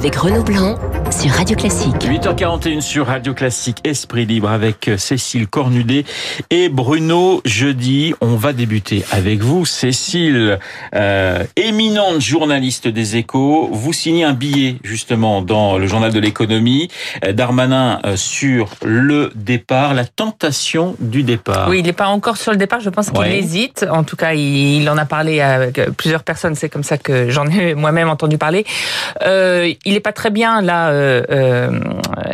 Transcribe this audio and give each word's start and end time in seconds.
avec 0.00 0.16
Renaud 0.16 0.42
Blanc 0.42 0.78
sur 1.10 1.30
Radio 1.32 1.56
Classique. 1.56 1.96
8h41 2.02 2.80
sur 2.80 3.06
Radio 3.06 3.34
Classique, 3.34 3.78
Esprit 3.84 4.26
Libre 4.26 4.48
avec 4.48 4.90
Cécile 4.96 5.48
Cornudet 5.48 6.04
et 6.50 6.68
Bruno 6.68 7.40
Jeudi. 7.44 8.14
On 8.20 8.36
va 8.36 8.52
débuter 8.52 9.04
avec 9.10 9.40
vous, 9.40 9.66
Cécile, 9.66 10.58
euh, 10.94 11.44
éminente 11.56 12.20
journaliste 12.20 12.86
des 12.86 13.16
échos. 13.16 13.68
Vous 13.72 13.92
signez 13.92 14.22
un 14.24 14.34
billet 14.34 14.76
justement 14.84 15.42
dans 15.42 15.78
le 15.78 15.86
journal 15.88 16.12
de 16.12 16.20
l'économie, 16.20 16.88
euh, 17.24 17.32
Darmanin 17.32 17.98
euh, 18.04 18.16
sur 18.16 18.70
le 18.84 19.32
départ, 19.34 19.94
la 19.94 20.04
tentation 20.04 20.94
du 21.00 21.22
départ. 21.24 21.68
Oui, 21.68 21.80
il 21.80 21.84
n'est 21.86 21.92
pas 21.92 22.06
encore 22.06 22.36
sur 22.36 22.52
le 22.52 22.58
départ, 22.58 22.80
je 22.80 22.90
pense 22.90 23.10
qu'il 23.10 23.18
Ouais. 23.18 23.36
hésite. 23.38 23.84
En 23.90 24.04
tout 24.04 24.16
cas, 24.16 24.32
il, 24.34 24.82
il 24.82 24.88
en 24.88 24.96
a 24.96 25.04
parlé 25.06 25.40
avec 25.40 25.78
euh, 25.78 25.90
plusieurs 25.90 26.22
personnes, 26.22 26.54
c'est 26.54 26.68
comme 26.68 26.84
ça 26.84 26.98
que 26.98 27.30
j'en 27.30 27.46
ai 27.48 27.74
moi-même 27.74 28.08
entendu 28.08 28.38
parler. 28.38 28.64
Euh, 29.22 29.72
il 29.84 29.94
n'est 29.94 30.00
pas 30.00 30.12
très 30.12 30.30
bien 30.30 30.62
là, 30.62 30.88
euh, 30.90 30.99
euh, 30.99 30.99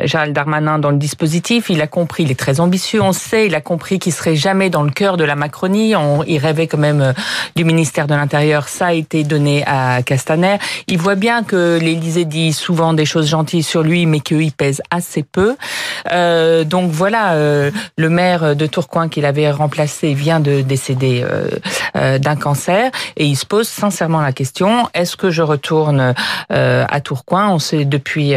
Gérald 0.04 0.32
Darmanin, 0.32 0.78
dans 0.78 0.90
le 0.90 0.96
dispositif. 0.96 1.70
Il 1.70 1.80
a 1.80 1.86
compris, 1.86 2.24
il 2.24 2.30
est 2.30 2.38
très 2.38 2.60
ambitieux, 2.60 3.02
on 3.02 3.12
sait, 3.12 3.46
il 3.46 3.54
a 3.54 3.60
compris 3.60 3.98
qu'il 3.98 4.12
serait 4.12 4.36
jamais 4.36 4.70
dans 4.70 4.82
le 4.82 4.90
cœur 4.90 5.16
de 5.16 5.24
la 5.24 5.34
Macronie. 5.34 5.96
On, 5.96 6.22
il 6.24 6.38
rêvait 6.38 6.66
quand 6.66 6.78
même 6.78 7.00
euh, 7.00 7.12
du 7.54 7.64
ministère 7.64 8.06
de 8.06 8.14
l'Intérieur, 8.14 8.68
ça 8.68 8.86
a 8.86 8.92
été 8.92 9.24
donné 9.24 9.64
à 9.66 10.02
Castaner. 10.02 10.58
Il 10.86 10.98
voit 10.98 11.14
bien 11.14 11.42
que 11.42 11.78
l'Élysée 11.80 12.24
dit 12.24 12.52
souvent 12.52 12.92
des 12.92 13.04
choses 13.04 13.28
gentilles 13.28 13.62
sur 13.62 13.82
lui, 13.82 14.06
mais 14.06 14.20
qu'il 14.20 14.52
pèse 14.52 14.82
assez 14.90 15.22
peu. 15.22 15.56
Euh, 16.12 16.64
donc 16.64 16.90
voilà, 16.90 17.32
euh, 17.32 17.70
le 17.96 18.08
maire 18.08 18.56
de 18.56 18.66
Tourcoing 18.66 19.08
qu'il 19.08 19.24
avait 19.24 19.50
remplacé 19.50 20.14
vient 20.14 20.40
de 20.40 20.60
décéder 20.60 21.24
euh, 21.24 21.48
euh, 21.96 22.18
d'un 22.18 22.36
cancer 22.36 22.90
et 23.16 23.26
il 23.26 23.36
se 23.36 23.46
pose 23.46 23.68
sincèrement 23.68 24.20
la 24.20 24.32
question 24.32 24.88
est-ce 24.94 25.16
que 25.16 25.30
je 25.30 25.42
retourne 25.42 26.14
euh, 26.52 26.84
à 26.88 27.00
Tourcoing? 27.00 27.50
On 27.50 27.58
sait 27.58 27.84
depuis 27.84 28.34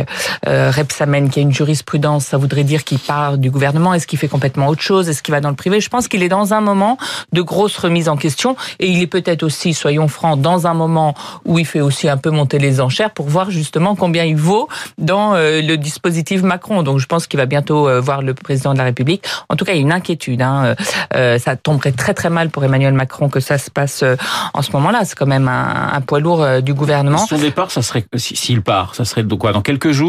euh, 0.47 0.71
Repsamen 0.71 1.29
qu'il 1.29 1.41
y 1.41 1.45
a 1.45 1.47
une 1.47 1.53
jurisprudence, 1.53 2.25
ça 2.25 2.37
voudrait 2.37 2.63
dire 2.63 2.83
qu'il 2.83 2.99
part 2.99 3.37
du 3.37 3.49
gouvernement. 3.51 3.93
Est-ce 3.93 4.07
qu'il 4.07 4.19
fait 4.19 4.27
complètement 4.27 4.67
autre 4.67 4.81
chose? 4.81 5.09
Est-ce 5.09 5.21
qu'il 5.23 5.33
va 5.33 5.41
dans 5.41 5.49
le 5.49 5.55
privé? 5.55 5.79
Je 5.79 5.89
pense 5.89 6.07
qu'il 6.07 6.23
est 6.23 6.29
dans 6.29 6.53
un 6.53 6.61
moment 6.61 6.97
de 7.33 7.41
grosse 7.41 7.77
remise 7.77 8.09
en 8.09 8.17
question 8.17 8.55
et 8.79 8.87
il 8.87 9.01
est 9.01 9.07
peut-être 9.07 9.43
aussi, 9.43 9.73
soyons 9.73 10.07
francs, 10.07 10.39
dans 10.41 10.67
un 10.67 10.73
moment 10.73 11.13
où 11.45 11.59
il 11.59 11.65
fait 11.65 11.81
aussi 11.81 12.09
un 12.09 12.17
peu 12.17 12.29
monter 12.29 12.59
les 12.59 12.81
enchères 12.81 13.11
pour 13.11 13.27
voir 13.27 13.51
justement 13.51 13.95
combien 13.95 14.23
il 14.23 14.35
vaut 14.35 14.67
dans 14.97 15.35
euh, 15.35 15.61
le 15.61 15.77
dispositif 15.77 16.41
Macron. 16.41 16.83
Donc 16.83 16.99
je 16.99 17.05
pense 17.05 17.27
qu'il 17.27 17.39
va 17.39 17.45
bientôt 17.45 17.87
euh, 17.87 17.99
voir 18.01 18.21
le 18.21 18.33
président 18.33 18.73
de 18.73 18.77
la 18.77 18.85
République. 18.85 19.23
En 19.49 19.55
tout 19.55 19.65
cas, 19.65 19.73
il 19.73 19.77
y 19.77 19.79
a 19.79 19.81
une 19.81 19.91
inquiétude. 19.91 20.41
Hein. 20.41 20.75
Euh, 21.15 21.37
ça 21.39 21.55
tomberait 21.55 21.91
très 21.91 22.13
très 22.13 22.29
mal 22.29 22.49
pour 22.49 22.63
Emmanuel 22.63 22.93
Macron 22.93 23.29
que 23.29 23.39
ça 23.39 23.57
se 23.57 23.69
passe 23.69 24.03
en 24.53 24.61
ce 24.61 24.71
moment-là. 24.73 25.01
C'est 25.05 25.15
quand 25.15 25.27
même 25.27 25.47
un, 25.47 25.91
un 25.93 26.01
poids 26.01 26.19
lourd 26.19 26.61
du 26.61 26.73
gouvernement. 26.73 27.25
Son 27.25 27.37
départ, 27.37 27.71
ça 27.71 27.81
serait 27.81 28.05
si- 28.15 28.35
s'il 28.35 28.61
part, 28.61 28.95
ça 28.95 29.05
serait 29.05 29.23
de 29.23 29.35
quoi? 29.35 29.51
Dans 29.51 29.61
quelques 29.61 29.91
jours? 29.91 30.08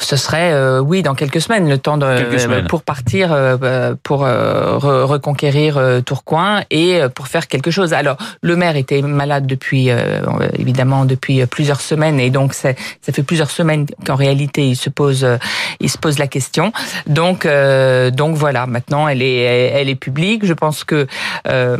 Ce 0.00 0.16
serait, 0.16 0.52
euh, 0.52 0.80
oui, 0.80 1.02
dans 1.02 1.14
quelques 1.14 1.40
semaines, 1.40 1.68
le 1.68 1.78
temps 1.78 1.96
de, 1.96 2.38
semaines. 2.38 2.66
pour 2.66 2.82
partir, 2.82 3.30
euh, 3.32 3.94
pour 4.02 4.24
euh, 4.24 4.78
re- 4.78 5.02
reconquérir 5.04 5.76
euh, 5.78 6.00
Tourcoing 6.00 6.62
et 6.70 7.00
euh, 7.00 7.08
pour 7.08 7.28
faire 7.28 7.48
quelque 7.48 7.70
chose. 7.70 7.92
Alors, 7.92 8.16
le 8.42 8.56
maire 8.56 8.76
était 8.76 9.02
malade 9.02 9.46
depuis, 9.46 9.90
euh, 9.90 10.20
évidemment, 10.58 11.04
depuis 11.04 11.44
plusieurs 11.46 11.80
semaines, 11.80 12.20
et 12.20 12.30
donc 12.30 12.54
ça 12.54 12.72
fait 13.12 13.22
plusieurs 13.22 13.50
semaines 13.50 13.86
qu'en 14.06 14.16
réalité 14.16 14.66
il 14.68 14.76
se 14.76 14.90
pose, 14.90 15.24
euh, 15.24 15.36
il 15.80 15.90
se 15.90 15.98
pose 15.98 16.18
la 16.18 16.26
question. 16.26 16.72
Donc, 17.06 17.46
euh, 17.46 18.10
donc 18.10 18.36
voilà. 18.36 18.66
Maintenant, 18.66 19.08
elle 19.08 19.22
est, 19.22 19.42
elle 19.42 19.88
est 19.88 19.94
publique. 19.94 20.44
Je 20.46 20.52
pense 20.54 20.84
que 20.84 21.06
euh, 21.48 21.76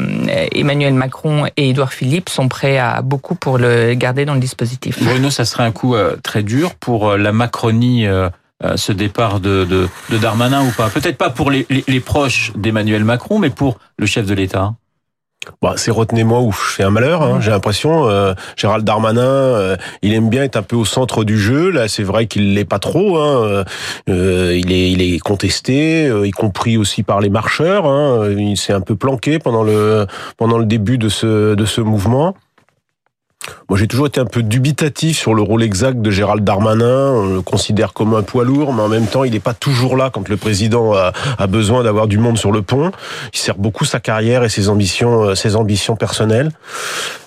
Emmanuel 0.52 0.94
Macron 0.94 1.46
et 1.56 1.70
Édouard 1.70 1.92
Philippe 1.92 2.28
sont 2.28 2.48
prêts 2.48 2.78
à 2.78 3.02
beaucoup 3.02 3.34
pour 3.34 3.58
le 3.58 3.94
garder 3.94 4.24
dans 4.24 4.34
le 4.34 4.40
dispositif. 4.40 5.02
Bruno, 5.02 5.30
ça 5.30 5.44
serait 5.44 5.64
un 5.64 5.72
coup 5.72 5.94
euh, 5.94 6.16
très 6.22 6.42
dur 6.42 6.74
pour 6.74 7.10
euh, 7.10 7.16
la 7.16 7.32
Macronie, 7.60 8.06
euh, 8.06 8.30
euh, 8.64 8.78
ce 8.78 8.90
départ 8.90 9.38
de, 9.38 9.66
de, 9.66 9.86
de 10.08 10.16
Darmanin 10.16 10.62
ou 10.62 10.70
pas? 10.70 10.88
Peut-être 10.88 11.18
pas 11.18 11.28
pour 11.28 11.50
les, 11.50 11.66
les, 11.68 11.84
les 11.86 12.00
proches 12.00 12.52
d'Emmanuel 12.56 13.04
Macron, 13.04 13.38
mais 13.38 13.50
pour 13.50 13.76
le 13.98 14.06
chef 14.06 14.24
de 14.24 14.32
l'État. 14.32 14.72
Bah, 15.60 15.74
c'est 15.76 15.90
retenez-moi 15.90 16.40
ou 16.40 16.52
je 16.52 16.58
fais 16.58 16.84
un 16.84 16.90
malheur. 16.90 17.20
Hein. 17.22 17.38
J'ai 17.42 17.50
l'impression, 17.50 18.08
euh, 18.08 18.32
Gérald 18.56 18.82
Darmanin, 18.82 19.20
euh, 19.20 19.76
il 20.00 20.14
aime 20.14 20.30
bien 20.30 20.42
être 20.42 20.56
un 20.56 20.62
peu 20.62 20.76
au 20.76 20.86
centre 20.86 21.22
du 21.22 21.38
jeu. 21.38 21.70
Là, 21.70 21.86
c'est 21.86 22.02
vrai 22.02 22.26
qu'il 22.26 22.54
l'est 22.54 22.64
pas 22.64 22.78
trop. 22.78 23.18
Hein. 23.18 23.64
Euh, 24.08 24.56
il 24.56 24.72
est, 24.72 24.90
il 24.90 25.02
est 25.02 25.18
contesté, 25.18 26.10
y 26.24 26.30
compris 26.30 26.78
aussi 26.78 27.02
par 27.02 27.20
les 27.20 27.28
marcheurs. 27.28 27.84
Hein. 27.84 28.30
Il 28.38 28.56
s'est 28.56 28.72
un 28.72 28.80
peu 28.80 28.96
planqué 28.96 29.38
pendant 29.38 29.64
le 29.64 30.06
pendant 30.38 30.56
le 30.56 30.64
début 30.64 30.96
de 30.96 31.10
ce 31.10 31.54
de 31.54 31.64
ce 31.66 31.82
mouvement. 31.82 32.34
Moi, 33.68 33.78
j'ai 33.78 33.86
toujours 33.86 34.06
été 34.06 34.20
un 34.20 34.24
peu 34.26 34.42
dubitatif 34.42 35.18
sur 35.18 35.34
le 35.34 35.42
rôle 35.42 35.62
exact 35.62 36.00
de 36.00 36.10
Gérald 36.10 36.44
Darmanin. 36.44 37.12
On 37.12 37.34
le 37.34 37.42
considère 37.42 37.92
comme 37.92 38.14
un 38.14 38.22
poids 38.22 38.44
lourd, 38.44 38.72
mais 38.72 38.82
en 38.82 38.88
même 38.88 39.06
temps, 39.06 39.24
il 39.24 39.32
n'est 39.32 39.40
pas 39.40 39.54
toujours 39.54 39.96
là 39.96 40.10
quand 40.12 40.28
le 40.28 40.36
président 40.36 40.92
a, 40.94 41.12
a 41.38 41.46
besoin 41.46 41.82
d'avoir 41.82 42.06
du 42.06 42.18
monde 42.18 42.38
sur 42.38 42.52
le 42.52 42.62
pont. 42.62 42.90
Il 43.32 43.38
sert 43.38 43.56
beaucoup 43.58 43.84
sa 43.84 44.00
carrière 44.00 44.44
et 44.44 44.48
ses 44.48 44.68
ambitions, 44.68 45.24
euh, 45.30 45.34
ses 45.34 45.56
ambitions 45.56 45.96
personnelles. 45.96 46.50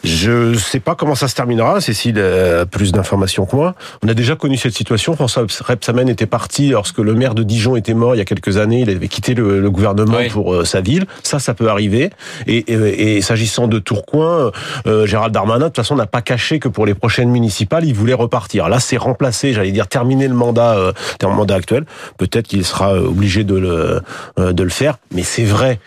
Je 0.03 0.53
sais 0.55 0.79
pas 0.81 0.95
comment 0.95 1.15
ça 1.15 1.27
se 1.27 1.35
terminera. 1.35 1.79
Cécile 1.79 2.19
a 2.19 2.65
plus 2.65 2.91
d'informations 2.91 3.45
que 3.45 3.55
moi. 3.55 3.73
On 4.03 4.09
a 4.09 4.13
déjà 4.13 4.35
connu 4.35 4.57
cette 4.57 4.73
situation. 4.73 5.15
François 5.15 5.45
Rebsamen 5.65 6.09
était 6.09 6.25
parti 6.25 6.69
lorsque 6.69 6.97
le 6.97 7.13
maire 7.13 7.35
de 7.35 7.43
Dijon 7.43 7.75
était 7.77 7.93
mort 7.93 8.13
il 8.15 8.17
y 8.17 8.21
a 8.21 8.25
quelques 8.25 8.57
années. 8.57 8.81
Il 8.81 8.89
avait 8.89 9.07
quitté 9.07 9.33
le, 9.33 9.61
le 9.61 9.71
gouvernement 9.71 10.17
Oui. 10.17 10.29
pour 10.29 10.53
euh, 10.53 10.65
sa 10.65 10.81
ville. 10.81 11.05
Ça, 11.23 11.39
ça 11.39 11.53
peut 11.53 11.69
arriver. 11.69 12.09
Et, 12.47 12.57
et, 12.57 13.15
et 13.17 13.21
s'agissant 13.21 13.67
de 13.67 13.79
Tourcoing, 13.79 14.51
euh, 14.87 15.05
Gérald 15.05 15.33
Darmanin, 15.33 15.59
de 15.59 15.65
toute 15.69 15.77
façon, 15.77 15.95
n'a 15.95 16.05
pas 16.13 16.21
caché 16.21 16.59
que 16.59 16.69
pour 16.69 16.85
les 16.85 16.93
prochaines 16.93 17.29
municipales, 17.29 17.85
il 17.85 17.95
voulait 17.95 18.13
repartir. 18.13 18.69
Là, 18.69 18.79
c'est 18.79 18.97
remplacé, 18.97 19.51
j'allais 19.51 19.71
dire, 19.71 19.87
terminer 19.87 20.27
le 20.27 20.35
mandat, 20.35 20.75
euh, 20.75 20.93
le 21.19 21.27
mandat 21.29 21.55
actuel. 21.55 21.85
Peut-être 22.19 22.47
qu'il 22.47 22.63
sera 22.63 22.93
euh, 22.93 23.07
obligé 23.07 23.43
de 23.43 23.55
le, 23.55 24.01
euh, 24.37 24.53
de 24.53 24.63
le 24.63 24.69
faire. 24.69 24.97
Mais 25.11 25.23
c'est 25.23 25.43
vrai. 25.43 25.79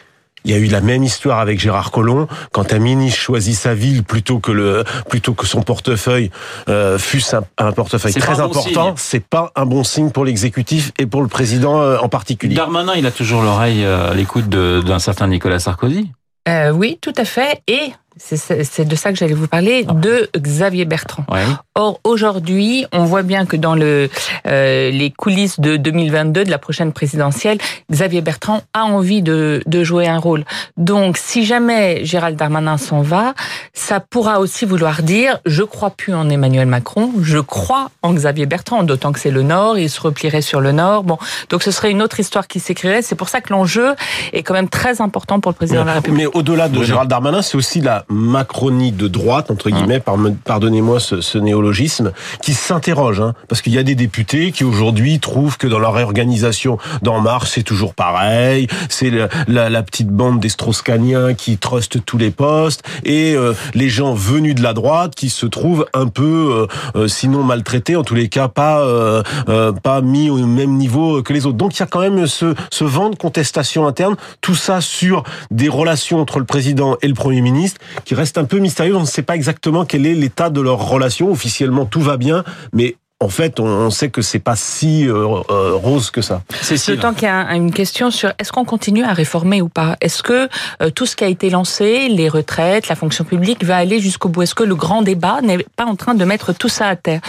Il 0.44 0.50
y 0.50 0.54
a 0.54 0.58
eu 0.58 0.66
la 0.66 0.80
même 0.80 1.04
histoire 1.04 1.38
avec 1.38 1.60
Gérard 1.60 1.92
Collomb. 1.92 2.26
Quand 2.50 2.72
un 2.72 2.80
ministre 2.80 3.20
choisit 3.20 3.54
sa 3.54 3.74
ville 3.74 4.02
plutôt 4.02 4.40
que 4.40 4.50
le 4.50 4.82
plutôt 5.08 5.34
que 5.34 5.46
son 5.46 5.62
portefeuille, 5.62 6.30
euh, 6.68 6.98
fût 6.98 7.22
un, 7.32 7.42
un 7.58 7.70
portefeuille 7.70 8.14
très 8.14 8.40
un 8.40 8.44
important, 8.46 8.94
c'est 8.96 9.24
pas 9.24 9.52
un 9.54 9.66
bon 9.66 9.84
signe 9.84 10.10
pour 10.10 10.24
l'exécutif 10.24 10.92
et 10.98 11.06
pour 11.06 11.22
le 11.22 11.28
président 11.28 11.80
euh, 11.80 11.98
en 11.98 12.08
particulier. 12.08 12.56
Darmanin, 12.56 12.94
il 12.96 13.06
a 13.06 13.12
toujours 13.12 13.42
l'oreille 13.42 13.84
euh, 13.84 14.10
à 14.10 14.14
l'écoute 14.14 14.48
d'un 14.48 14.98
certain 14.98 15.28
Nicolas 15.28 15.60
Sarkozy. 15.60 16.10
Euh, 16.48 16.70
oui, 16.70 16.98
tout 17.00 17.14
à 17.16 17.24
fait. 17.24 17.60
Et 17.66 17.92
c'est- 18.16 18.36
c'est 18.36 18.64
c'est 18.64 18.84
de 18.84 18.96
ça 18.96 19.10
que 19.12 19.18
j'allais 19.18 19.34
vous 19.34 19.46
parler, 19.48 19.84
de 19.84 20.28
Xavier 20.36 20.84
Bertrand. 20.84 21.24
Ouais. 21.30 21.42
Or, 21.74 22.00
aujourd'hui, 22.04 22.86
on 22.92 23.04
voit 23.04 23.22
bien 23.22 23.44
que 23.46 23.56
dans 23.56 23.74
le, 23.74 24.08
euh, 24.46 24.90
les 24.90 25.10
coulisses 25.10 25.60
de 25.60 25.76
2022, 25.76 26.44
de 26.44 26.50
la 26.50 26.58
prochaine 26.58 26.92
présidentielle, 26.92 27.58
Xavier 27.92 28.22
Bertrand 28.22 28.62
a 28.72 28.84
envie 28.84 29.20
de, 29.22 29.62
de 29.66 29.84
jouer 29.84 30.06
un 30.08 30.18
rôle. 30.18 30.44
Donc, 30.78 31.18
si 31.18 31.44
jamais 31.44 32.04
Gérald 32.04 32.36
Darmanin 32.36 32.78
s'en 32.78 33.02
va, 33.02 33.34
ça 33.74 34.00
pourra 34.00 34.40
aussi 34.40 34.64
vouloir 34.64 35.02
dire 35.02 35.38
je 35.44 35.62
crois 35.62 35.90
plus 35.90 36.14
en 36.14 36.30
Emmanuel 36.30 36.66
Macron, 36.66 37.10
je 37.22 37.38
crois 37.38 37.90
en 38.02 38.14
Xavier 38.14 38.46
Bertrand, 38.46 38.82
d'autant 38.82 39.12
que 39.12 39.20
c'est 39.20 39.30
le 39.30 39.42
Nord, 39.42 39.78
il 39.78 39.90
se 39.90 40.00
replierait 40.00 40.40
sur 40.42 40.60
le 40.62 40.72
Nord. 40.72 41.04
Bon, 41.04 41.18
donc 41.50 41.62
ce 41.62 41.70
serait 41.70 41.90
une 41.90 42.00
autre 42.00 42.18
histoire 42.20 42.46
qui 42.48 42.60
s'écrirait. 42.60 43.02
C'est 43.02 43.14
pour 43.16 43.28
ça 43.28 43.40
que 43.42 43.52
l'enjeu 43.52 43.94
est 44.32 44.42
quand 44.42 44.54
même 44.54 44.68
très 44.70 45.00
important 45.02 45.40
pour 45.40 45.50
le 45.52 45.56
président 45.56 45.82
de 45.82 45.86
la 45.88 45.94
République. 45.94 46.18
Mais 46.18 46.26
au-delà 46.26 46.68
de. 46.70 46.82
Gérald 46.82 47.10
Darmanin, 47.10 47.42
c'est 47.42 47.56
aussi 47.56 47.80
la 47.80 48.05
Macronie 48.08 48.92
de 48.92 49.08
droite, 49.08 49.50
entre 49.50 49.70
guillemets, 49.70 50.00
par- 50.00 50.16
pardonnez-moi 50.44 51.00
ce, 51.00 51.20
ce 51.20 51.38
néologisme, 51.38 52.12
qui 52.42 52.54
s'interroge. 52.54 53.20
Hein, 53.20 53.34
parce 53.48 53.62
qu'il 53.62 53.72
y 53.74 53.78
a 53.78 53.82
des 53.82 53.94
députés 53.94 54.52
qui 54.52 54.64
aujourd'hui 54.64 55.18
trouvent 55.20 55.56
que 55.58 55.66
dans 55.66 55.78
leur 55.78 55.94
réorganisation 55.94 56.78
d'En 57.02 57.20
Marche, 57.20 57.50
c'est 57.50 57.62
toujours 57.62 57.94
pareil, 57.94 58.68
c'est 58.88 59.10
le- 59.10 59.28
la, 59.48 59.70
la 59.70 59.82
petite 59.82 60.08
bande 60.08 60.40
des 60.40 60.48
Strauss-Caniens 60.48 61.34
qui 61.34 61.58
trustent 61.58 62.04
tous 62.04 62.18
les 62.18 62.30
postes, 62.30 62.82
et 63.04 63.34
euh, 63.34 63.54
les 63.74 63.88
gens 63.88 64.14
venus 64.14 64.54
de 64.54 64.62
la 64.62 64.72
droite 64.72 65.14
qui 65.14 65.30
se 65.30 65.46
trouvent 65.46 65.86
un 65.94 66.06
peu, 66.06 66.66
euh, 66.94 67.00
euh, 67.04 67.08
sinon 67.08 67.42
maltraités, 67.42 67.96
en 67.96 68.02
tous 68.04 68.14
les 68.14 68.28
cas 68.28 68.48
pas, 68.48 68.80
euh, 68.80 69.22
euh, 69.48 69.72
pas 69.72 70.00
mis 70.00 70.30
au 70.30 70.36
même 70.46 70.76
niveau 70.76 71.22
que 71.22 71.32
les 71.32 71.46
autres. 71.46 71.56
Donc 71.56 71.76
il 71.76 71.80
y 71.80 71.82
a 71.82 71.86
quand 71.86 72.00
même 72.00 72.26
ce, 72.26 72.54
ce 72.70 72.84
vent 72.84 73.10
de 73.10 73.16
contestation 73.16 73.86
interne, 73.86 74.16
tout 74.40 74.54
ça 74.54 74.80
sur 74.80 75.22
des 75.50 75.68
relations 75.68 76.20
entre 76.20 76.38
le 76.38 76.44
président 76.44 76.96
et 77.02 77.08
le 77.08 77.14
Premier 77.14 77.40
ministre 77.40 77.80
qui 78.04 78.14
reste 78.14 78.38
un 78.38 78.44
peu 78.44 78.58
mystérieux. 78.58 78.96
On 78.96 79.00
ne 79.00 79.06
sait 79.06 79.22
pas 79.22 79.34
exactement 79.36 79.84
quel 79.84 80.06
est 80.06 80.14
l'état 80.14 80.50
de 80.50 80.60
leur 80.60 80.78
relation. 80.88 81.30
Officiellement, 81.30 81.86
tout 81.86 82.00
va 82.00 82.16
bien, 82.16 82.44
mais 82.72 82.96
en 83.18 83.30
fait, 83.30 83.60
on, 83.60 83.88
sait 83.88 84.10
que 84.10 84.20
c'est 84.20 84.38
pas 84.38 84.56
si 84.56 85.08
euh, 85.08 85.14
euh, 85.50 85.72
rose 85.74 86.10
que 86.10 86.20
ça. 86.20 86.42
Cécile. 86.60 86.96
D'autant 86.96 87.14
qu'il 87.14 87.22
y 87.22 87.30
a 87.30 87.36
un- 87.36 87.54
une 87.54 87.72
question 87.72 88.10
sur 88.10 88.30
est-ce 88.38 88.52
qu'on 88.52 88.66
continue 88.66 89.04
à 89.04 89.14
réformer 89.14 89.62
ou 89.62 89.70
pas? 89.70 89.96
Est-ce 90.02 90.22
que 90.22 90.50
euh, 90.82 90.90
tout 90.90 91.06
ce 91.06 91.16
qui 91.16 91.24
a 91.24 91.28
été 91.28 91.48
lancé, 91.48 92.08
les 92.10 92.28
retraites, 92.28 92.88
la 92.88 92.94
fonction 92.94 93.24
publique, 93.24 93.64
va 93.64 93.78
aller 93.78 94.00
jusqu'au 94.00 94.28
bout? 94.28 94.42
Est-ce 94.42 94.54
que 94.54 94.64
le 94.64 94.74
grand 94.74 95.00
débat 95.00 95.40
n'est 95.40 95.64
pas 95.76 95.86
en 95.86 95.96
train 95.96 96.14
de 96.14 96.24
mettre 96.26 96.52
tout 96.52 96.68
ça 96.68 96.88
à 96.88 96.96
terre? 96.96 97.22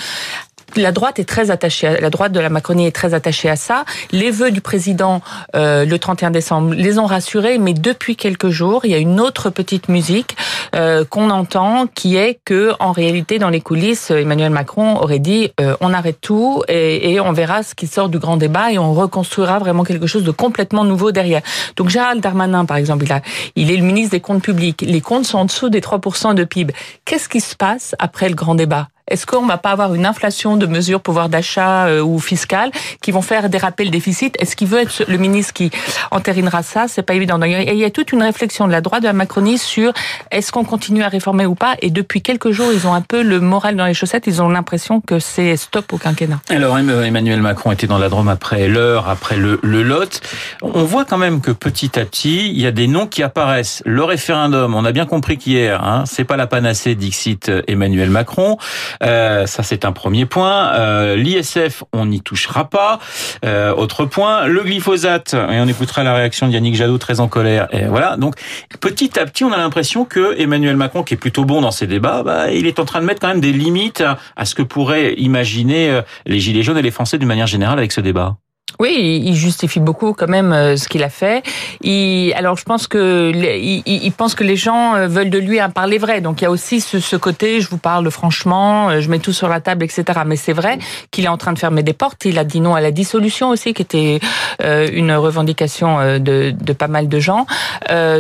La 0.75 0.91
droite 0.91 1.19
est 1.19 1.25
très 1.25 1.51
attachée, 1.51 1.87
à, 1.87 1.99
la 1.99 2.09
droite 2.09 2.31
de 2.31 2.39
la 2.39 2.49
Macronie 2.49 2.87
est 2.87 2.91
très 2.91 3.13
attachée 3.13 3.49
à 3.49 3.55
ça. 3.55 3.85
Les 4.11 4.31
vœux 4.31 4.51
du 4.51 4.61
président 4.61 5.21
euh, 5.55 5.85
le 5.85 5.99
31 5.99 6.31
décembre 6.31 6.73
les 6.73 6.99
ont 6.99 7.05
rassurés, 7.05 7.57
mais 7.57 7.73
depuis 7.73 8.15
quelques 8.15 8.49
jours, 8.49 8.85
il 8.85 8.91
y 8.91 8.93
a 8.93 8.97
une 8.97 9.19
autre 9.19 9.49
petite 9.49 9.89
musique 9.89 10.35
euh, 10.75 11.05
qu'on 11.05 11.29
entend, 11.29 11.87
qui 11.87 12.15
est 12.15 12.39
que 12.45 12.73
en 12.79 12.91
réalité, 12.91 13.39
dans 13.39 13.49
les 13.49 13.61
coulisses, 13.61 14.11
Emmanuel 14.11 14.51
Macron 14.51 14.97
aurait 14.97 15.19
dit 15.19 15.51
euh, 15.59 15.75
on 15.81 15.93
arrête 15.93 16.19
tout 16.21 16.63
et, 16.67 17.19
on 17.19 17.31
verra 17.31 17.63
ce 17.63 17.73
qui 17.73 17.87
sort 17.87 18.09
du 18.09 18.19
grand 18.19 18.37
débat 18.37 18.71
et 18.71 18.77
on 18.77 18.93
reconstruira 18.93 19.57
vraiment 19.57 19.83
quelque 19.83 20.05
chose 20.05 20.23
de 20.23 20.31
complètement 20.31 20.83
nouveau 20.83 21.11
derrière. 21.11 21.41
Donc 21.75 21.89
Gérald 21.89 22.21
Darmanin, 22.21 22.65
par 22.65 22.77
exemple, 22.77 23.05
il, 23.05 23.11
a, 23.11 23.21
il 23.55 23.71
est 23.71 23.77
le 23.77 23.83
ministre 23.83 24.11
des 24.11 24.19
comptes 24.19 24.43
publics. 24.43 24.81
Les 24.81 25.01
comptes 25.01 25.25
sont 25.25 25.39
en 25.39 25.45
dessous 25.45 25.69
des 25.69 25.81
3% 25.81 26.35
de 26.35 26.43
PIB. 26.43 26.73
Qu'est-ce 27.05 27.27
qui 27.27 27.41
se 27.41 27.55
passe 27.55 27.95
après 27.99 28.29
le 28.29 28.35
grand 28.35 28.55
débat? 28.55 28.87
Est-ce 29.07 29.25
qu'on 29.25 29.45
va 29.45 29.57
pas 29.57 29.71
avoir 29.71 29.93
une 29.93 30.05
inflation 30.05 30.57
de 30.57 30.65
mesures 30.65 31.01
pouvoir 31.01 31.29
d'achat 31.29 31.87
euh, 31.87 32.01
ou 32.01 32.19
fiscales 32.19 32.71
qui 33.01 33.11
vont 33.11 33.21
faire 33.21 33.49
déraper 33.49 33.85
le 33.85 33.89
déficit? 33.89 34.35
Est-ce 34.39 34.55
qu'il 34.55 34.67
veut 34.67 34.79
être 34.79 35.03
le 35.07 35.17
ministre 35.17 35.53
qui 35.53 35.71
entérinera 36.11 36.63
ça? 36.63 36.87
C'est 36.87 37.03
pas 37.03 37.13
évident. 37.13 37.41
Et 37.41 37.71
il 37.73 37.79
y 37.79 37.85
a 37.85 37.89
toute 37.89 38.11
une 38.11 38.23
réflexion 38.23 38.67
de 38.67 38.71
la 38.71 38.81
droite 38.81 39.01
de 39.01 39.07
la 39.07 39.13
Macronie 39.13 39.57
sur 39.57 39.93
est-ce 40.31 40.51
qu'on 40.51 40.63
continue 40.63 41.03
à 41.03 41.07
réformer 41.07 41.45
ou 41.45 41.55
pas? 41.55 41.75
Et 41.81 41.89
depuis 41.89 42.21
quelques 42.21 42.51
jours, 42.51 42.71
ils 42.73 42.87
ont 42.87 42.93
un 42.93 43.01
peu 43.01 43.23
le 43.23 43.39
moral 43.39 43.75
dans 43.75 43.85
les 43.85 43.93
chaussettes. 43.93 44.25
Ils 44.27 44.41
ont 44.41 44.49
l'impression 44.49 45.01
que 45.01 45.19
c'est 45.19 45.55
stop 45.55 45.93
au 45.93 45.97
quinquennat. 45.97 46.39
Alors 46.49 46.77
Emmanuel 46.77 47.41
Macron 47.41 47.71
était 47.71 47.87
dans 47.87 47.97
la 47.97 48.09
Drôme 48.09 48.29
après 48.29 48.67
l'heure, 48.67 49.09
après 49.09 49.37
le, 49.37 49.59
le 49.63 49.83
Lot. 49.83 50.21
On 50.61 50.83
voit 50.83 51.05
quand 51.05 51.17
même 51.17 51.41
que 51.41 51.51
petit 51.51 51.99
à 51.99 52.05
petit, 52.05 52.49
il 52.49 52.59
y 52.59 52.67
a 52.67 52.71
des 52.71 52.87
noms 52.87 53.07
qui 53.07 53.23
apparaissent. 53.23 53.81
Le 53.85 54.03
référendum, 54.03 54.75
on 54.75 54.85
a 54.85 54.91
bien 54.91 55.05
compris 55.05 55.37
qu'hier, 55.37 55.83
hein, 55.83 56.03
c'est 56.05 56.23
pas 56.23 56.37
la 56.37 56.47
panacée 56.47 56.95
d'Ixit 56.95 57.51
Emmanuel 57.67 58.09
Macron. 58.09 58.57
Euh, 59.03 59.45
ça, 59.45 59.63
c'est 59.63 59.85
un 59.85 59.91
premier 59.91 60.25
point. 60.25 60.73
Euh, 60.73 61.15
L'ISF, 61.15 61.83
on 61.93 62.05
n'y 62.05 62.21
touchera 62.21 62.69
pas. 62.69 62.99
Euh, 63.45 63.73
autre 63.73 64.05
point, 64.05 64.47
le 64.47 64.61
glyphosate. 64.63 65.33
Et 65.33 65.59
on 65.59 65.67
écoutera 65.67 66.03
la 66.03 66.13
réaction 66.13 66.47
de 66.47 66.53
Yannick 66.53 66.75
Jadot, 66.75 66.97
très 66.97 67.19
en 67.19 67.27
colère. 67.27 67.67
Et 67.71 67.85
voilà. 67.85 68.17
Donc, 68.17 68.35
petit 68.79 69.19
à 69.19 69.25
petit, 69.25 69.43
on 69.43 69.51
a 69.51 69.57
l'impression 69.57 70.05
que 70.05 70.39
Emmanuel 70.39 70.75
Macron, 70.75 71.03
qui 71.03 71.13
est 71.13 71.17
plutôt 71.17 71.45
bon 71.45 71.61
dans 71.61 71.71
ses 71.71 71.87
débats, 71.87 72.23
bah, 72.23 72.51
il 72.51 72.65
est 72.67 72.79
en 72.79 72.85
train 72.85 73.01
de 73.01 73.05
mettre 73.05 73.21
quand 73.21 73.29
même 73.29 73.41
des 73.41 73.53
limites 73.53 74.03
à 74.35 74.45
ce 74.45 74.55
que 74.55 74.61
pourraient 74.61 75.13
imaginer 75.15 75.89
euh, 75.89 76.01
les 76.25 76.39
Gilets 76.39 76.63
jaunes 76.63 76.77
et 76.77 76.81
les 76.81 76.91
Français 76.91 77.17
d'une 77.17 77.27
manière 77.27 77.47
générale 77.47 77.77
avec 77.77 77.91
ce 77.91 78.01
débat. 78.01 78.37
Oui, 78.79 79.23
il 79.25 79.35
justifie 79.35 79.79
beaucoup 79.79 80.13
quand 80.13 80.27
même 80.27 80.53
euh, 80.53 80.77
ce 80.77 80.87
qu'il 80.87 81.03
a 81.03 81.09
fait. 81.09 81.41
Il, 81.81 82.31
alors 82.35 82.57
je 82.57 82.63
pense 82.63 82.87
que 82.87 83.31
il, 83.33 83.81
il, 83.85 84.11
pense 84.11 84.35
que 84.35 84.43
les 84.43 84.55
gens 84.55 84.93
euh, 84.93 85.07
veulent 85.07 85.31
de 85.31 85.39
lui 85.39 85.59
un 85.59 85.71
parler 85.71 85.97
vrai. 85.97 86.21
Donc 86.21 86.41
il 86.41 86.43
y 86.43 86.47
a 86.47 86.51
aussi 86.51 86.79
ce, 86.79 86.99
ce, 86.99 87.15
côté, 87.15 87.59
je 87.59 87.69
vous 87.69 87.79
parle 87.79 88.09
franchement, 88.11 88.89
euh, 88.89 89.01
je 89.01 89.09
mets 89.09 89.17
tout 89.17 89.33
sur 89.33 89.49
la 89.49 89.61
table, 89.61 89.83
etc. 89.83 90.03
Mais 90.27 90.35
c'est 90.35 90.53
vrai 90.53 90.77
qu'il 91.09 91.25
est 91.25 91.29
en 91.29 91.37
train 91.37 91.53
de 91.53 91.59
fermer 91.59 91.81
des 91.81 91.93
portes. 91.93 92.25
Il 92.25 92.37
a 92.37 92.43
dit 92.43 92.59
non 92.59 92.75
à 92.75 92.81
la 92.81 92.91
dissolution 92.91 93.49
aussi, 93.49 93.73
qui 93.73 93.81
était 93.81 94.19
une 94.61 95.13
revendication 95.13 96.19
de, 96.19 96.51
de 96.51 96.73
pas 96.73 96.87
mal 96.87 97.07
de 97.07 97.19
gens. 97.19 97.45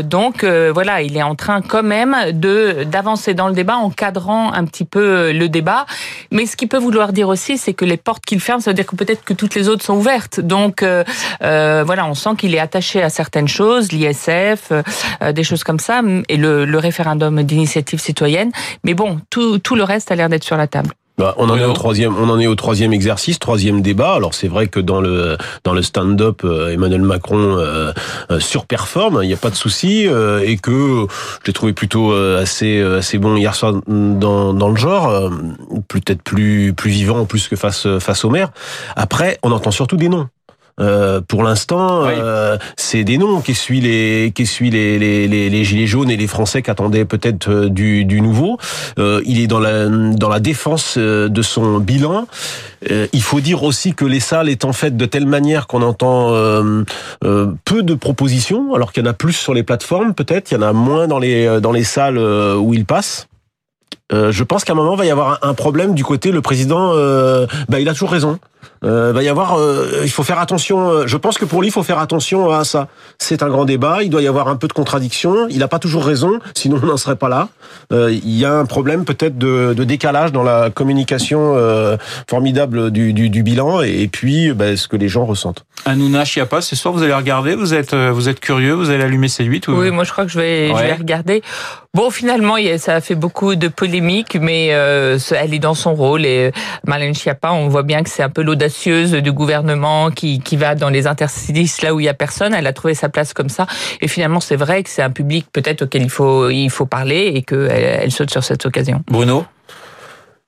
donc 0.03 0.43
voilà, 0.43 1.01
il 1.01 1.17
est 1.17 1.23
en 1.23 1.35
train 1.35 1.61
quand 1.61 1.83
même 1.83 2.15
de 2.31 2.83
d'avancer 2.83 3.33
dans 3.33 3.47
le 3.47 3.53
débat, 3.53 3.75
en 3.75 3.89
cadrant 3.89 4.53
un 4.53 4.65
petit 4.65 4.85
peu 4.85 5.31
le 5.31 5.49
débat. 5.49 5.85
Mais 6.31 6.45
ce 6.45 6.55
qu'il 6.55 6.67
peut 6.67 6.77
vouloir 6.77 7.13
dire 7.13 7.27
aussi, 7.27 7.57
c'est 7.57 7.73
que 7.73 7.85
les 7.85 7.97
portes 7.97 8.25
qu'il 8.25 8.39
ferme, 8.39 8.61
ça 8.61 8.71
veut 8.71 8.75
dire 8.75 8.85
que 8.85 8.95
peut-être 8.95 9.23
que 9.23 9.33
toutes 9.33 9.55
les 9.55 9.69
autres 9.69 9.83
sont 9.83 9.95
ouvertes. 9.95 10.39
Donc 10.47 10.81
euh, 10.81 11.03
euh, 11.43 11.83
voilà, 11.85 12.07
on 12.07 12.15
sent 12.15 12.31
qu'il 12.37 12.55
est 12.55 12.59
attaché 12.59 13.03
à 13.03 13.09
certaines 13.09 13.47
choses, 13.47 13.91
l'ISF, 13.91 14.71
euh, 14.71 15.31
des 15.31 15.43
choses 15.43 15.63
comme 15.63 15.79
ça, 15.79 16.01
et 16.29 16.37
le, 16.37 16.65
le 16.65 16.77
référendum 16.77 17.43
d'initiative 17.43 17.99
citoyenne. 17.99 18.51
Mais 18.83 18.93
bon, 18.93 19.19
tout, 19.29 19.59
tout 19.59 19.75
le 19.75 19.83
reste 19.83 20.11
a 20.11 20.15
l'air 20.15 20.29
d'être 20.29 20.43
sur 20.43 20.57
la 20.57 20.67
table. 20.67 20.89
Bah, 21.19 21.33
on 21.37 21.49
en 21.49 21.57
est 21.57 21.65
au 21.65 21.73
troisième, 21.73 22.15
on 22.15 22.29
en 22.29 22.39
est 22.39 22.45
au 22.45 22.53
troisième 22.53 22.93
exercice, 22.93 23.39
troisième 23.39 23.81
débat. 23.81 24.13
Alors 24.13 24.35
c'est 24.35 24.47
vrai 24.47 24.67
que 24.67 24.79
dans 24.79 25.01
le 25.01 25.35
dans 25.63 25.73
le 25.73 25.81
stand-up, 25.81 26.43
Emmanuel 26.43 27.01
Macron 27.01 27.57
euh, 27.57 27.91
surperforme, 28.39 29.21
il 29.23 29.27
n'y 29.27 29.33
a 29.33 29.37
pas 29.37 29.49
de 29.49 29.55
souci, 29.55 30.03
et 30.03 30.57
que 30.57 31.07
je 31.41 31.47
l'ai 31.47 31.53
trouvé 31.53 31.73
plutôt 31.73 32.13
assez 32.13 32.79
assez 32.83 33.17
bon 33.17 33.35
hier 33.35 33.55
soir 33.55 33.73
dans 33.87 34.53
dans 34.53 34.69
le 34.69 34.75
genre, 34.75 35.31
peut-être 35.87 36.21
plus 36.21 36.73
plus 36.73 36.91
vivant 36.91 37.25
plus 37.25 37.47
que 37.47 37.55
face 37.55 37.87
face 37.97 38.23
au 38.23 38.29
maire. 38.29 38.51
Après, 38.95 39.39
on 39.41 39.51
entend 39.51 39.71
surtout 39.71 39.97
des 39.97 40.09
noms. 40.09 40.27
Euh, 40.79 41.21
pour 41.27 41.41
l'instant, 41.41 42.05
euh, 42.05 42.57
c'est 42.75 43.03
des 43.03 43.17
noms 43.17 43.41
qui 43.41 43.55
suivent 43.55 43.83
les 43.83 44.31
qui 44.35 44.45
suivent 44.45 44.73
les, 44.73 44.99
les, 44.99 45.27
les, 45.27 45.49
les, 45.49 45.63
gilets 45.63 45.87
jaunes 45.87 46.11
et 46.11 46.17
les 46.17 46.27
Français 46.27 46.61
qui 46.61 46.69
attendaient 46.69 47.05
peut-être 47.05 47.49
euh, 47.49 47.69
du, 47.69 48.05
du 48.05 48.21
nouveau. 48.21 48.57
Euh, 48.99 49.21
il 49.25 49.39
est 49.41 49.47
dans 49.47 49.59
la 49.59 49.87
dans 49.87 50.29
la 50.29 50.39
défense 50.39 50.95
euh, 50.97 51.29
de 51.29 51.41
son 51.41 51.79
bilan. 51.79 52.27
il 52.89 53.21
faut 53.21 53.39
dire 53.39 53.63
aussi 53.63 53.93
que 53.93 54.05
les 54.05 54.19
salles 54.19 54.49
étant 54.49 54.71
faites 54.71 54.95
de 54.95 55.05
telle 55.05 55.25
manière 55.25 55.65
qu'on 55.65 55.81
entend 55.81 56.31
peu 57.21 57.83
de 57.83 57.93
propositions, 57.95 58.75
alors 58.75 58.91
qu'il 58.91 59.03
y 59.03 59.07
en 59.07 59.09
a 59.09 59.13
plus 59.13 59.33
sur 59.33 59.53
les 59.53 59.63
plateformes 59.63 60.13
peut-être, 60.13 60.51
il 60.51 60.55
y 60.55 60.57
en 60.57 60.61
a 60.61 60.73
moins 60.73 61.07
dans 61.07 61.19
les 61.19 61.59
dans 61.59 61.71
les 61.71 61.83
salles 61.83 62.19
où 62.19 62.73
il 62.73 62.85
passe. 62.85 63.27
Je 64.11 64.43
pense 64.43 64.63
qu'à 64.63 64.73
un 64.73 64.75
moment 64.75 64.93
il 64.93 64.99
va 64.99 65.05
y 65.05 65.11
avoir 65.11 65.39
un, 65.41 65.53
problème 65.53 65.93
du 65.93 66.03
côté 66.03 66.31
le 66.31 66.41
président. 66.41 66.93
bah, 67.69 67.79
il 67.79 67.89
a 67.89 67.93
toujours 67.93 68.11
raison 68.11 68.39
euh, 68.83 69.11
va 69.11 69.23
y 69.23 69.29
avoir, 69.29 69.57
euh, 69.57 70.01
il 70.03 70.09
faut 70.09 70.23
faire 70.23 70.39
attention. 70.39 70.89
Euh, 70.89 71.07
je 71.07 71.17
pense 71.17 71.37
que 71.37 71.45
pour 71.45 71.61
lui, 71.61 71.69
il 71.69 71.71
faut 71.71 71.83
faire 71.83 71.99
attention 71.99 72.51
à 72.51 72.63
ça. 72.63 72.87
C'est 73.17 73.43
un 73.43 73.49
grand 73.49 73.65
débat. 73.65 74.03
Il 74.03 74.09
doit 74.09 74.21
y 74.21 74.27
avoir 74.27 74.47
un 74.47 74.55
peu 74.55 74.67
de 74.67 74.73
contradiction. 74.73 75.47
Il 75.49 75.59
n'a 75.59 75.67
pas 75.67 75.79
toujours 75.79 76.05
raison, 76.05 76.39
sinon 76.53 76.79
on 76.81 76.85
n'en 76.85 76.97
serait 76.97 77.15
pas 77.15 77.29
là. 77.29 77.49
Euh, 77.91 78.11
il 78.11 78.37
y 78.37 78.45
a 78.45 78.53
un 78.53 78.65
problème 78.65 79.05
peut-être 79.05 79.37
de, 79.37 79.73
de, 79.75 79.83
décalage 79.83 80.31
dans 80.31 80.43
la 80.43 80.69
communication 80.69 81.53
euh, 81.55 81.97
formidable 82.29 82.91
du, 82.91 83.13
du, 83.13 83.29
du, 83.29 83.43
bilan 83.43 83.81
et, 83.81 84.07
puis 84.07 84.53
ben, 84.53 84.75
ce 84.75 84.87
que 84.87 84.97
les 84.97 85.07
gens 85.07 85.25
ressentent. 85.25 85.65
Hanouna 85.85 86.25
Chiapa, 86.25 86.61
ce 86.61 86.75
soir 86.75 86.93
vous 86.93 87.03
allez 87.03 87.13
regarder. 87.13 87.55
Vous 87.55 87.73
êtes, 87.73 87.93
vous 87.93 88.29
êtes 88.29 88.39
curieux. 88.39 88.73
Vous 88.73 88.89
allez 88.89 89.03
allumer 89.03 89.27
C8 89.27 89.69
ou... 89.69 89.79
Oui, 89.79 89.91
moi 89.91 90.03
je 90.03 90.11
crois 90.11 90.25
que 90.25 90.31
je 90.31 90.39
vais, 90.39 90.69
je 90.69 90.83
vais 90.83 90.93
regarder. 90.93 91.41
Bon, 91.93 92.11
finalement, 92.11 92.57
ça 92.77 92.95
a 92.95 93.01
fait 93.01 93.15
beaucoup 93.15 93.55
de 93.55 93.67
mais 94.01 94.69
euh, 94.71 95.17
elle 95.35 95.53
est 95.53 95.59
dans 95.59 95.73
son 95.73 95.93
rôle 95.93 96.25
et 96.25 96.51
Marlène 96.85 97.13
Schiappa, 97.13 97.51
on 97.51 97.67
voit 97.67 97.83
bien 97.83 98.03
que 98.03 98.09
c'est 98.09 98.23
un 98.23 98.29
peu 98.29 98.41
l'audace 98.41 98.87
du 98.87 99.31
gouvernement 99.31 100.11
qui, 100.11 100.39
qui 100.39 100.55
va 100.55 100.75
dans 100.75 100.89
les 100.89 101.07
interstices 101.07 101.81
là 101.81 101.93
où 101.93 101.99
il 101.99 102.05
y 102.05 102.09
a 102.09 102.13
personne. 102.13 102.53
Elle 102.53 102.67
a 102.67 102.73
trouvé 102.73 102.93
sa 102.93 103.09
place 103.09 103.33
comme 103.33 103.49
ça. 103.49 103.65
Et 104.01 104.07
finalement, 104.07 104.39
c'est 104.39 104.55
vrai 104.55 104.83
que 104.83 104.89
c'est 104.89 105.01
un 105.01 105.09
public 105.09 105.47
peut-être 105.51 105.83
auquel 105.83 106.03
il 106.03 106.09
faut, 106.09 106.49
il 106.49 106.69
faut 106.69 106.85
parler 106.85 107.31
et 107.35 107.41
qu'elle 107.41 107.69
elle 107.71 108.11
saute 108.11 108.31
sur 108.31 108.43
cette 108.43 108.65
occasion. 108.65 109.03
Bruno? 109.09 109.45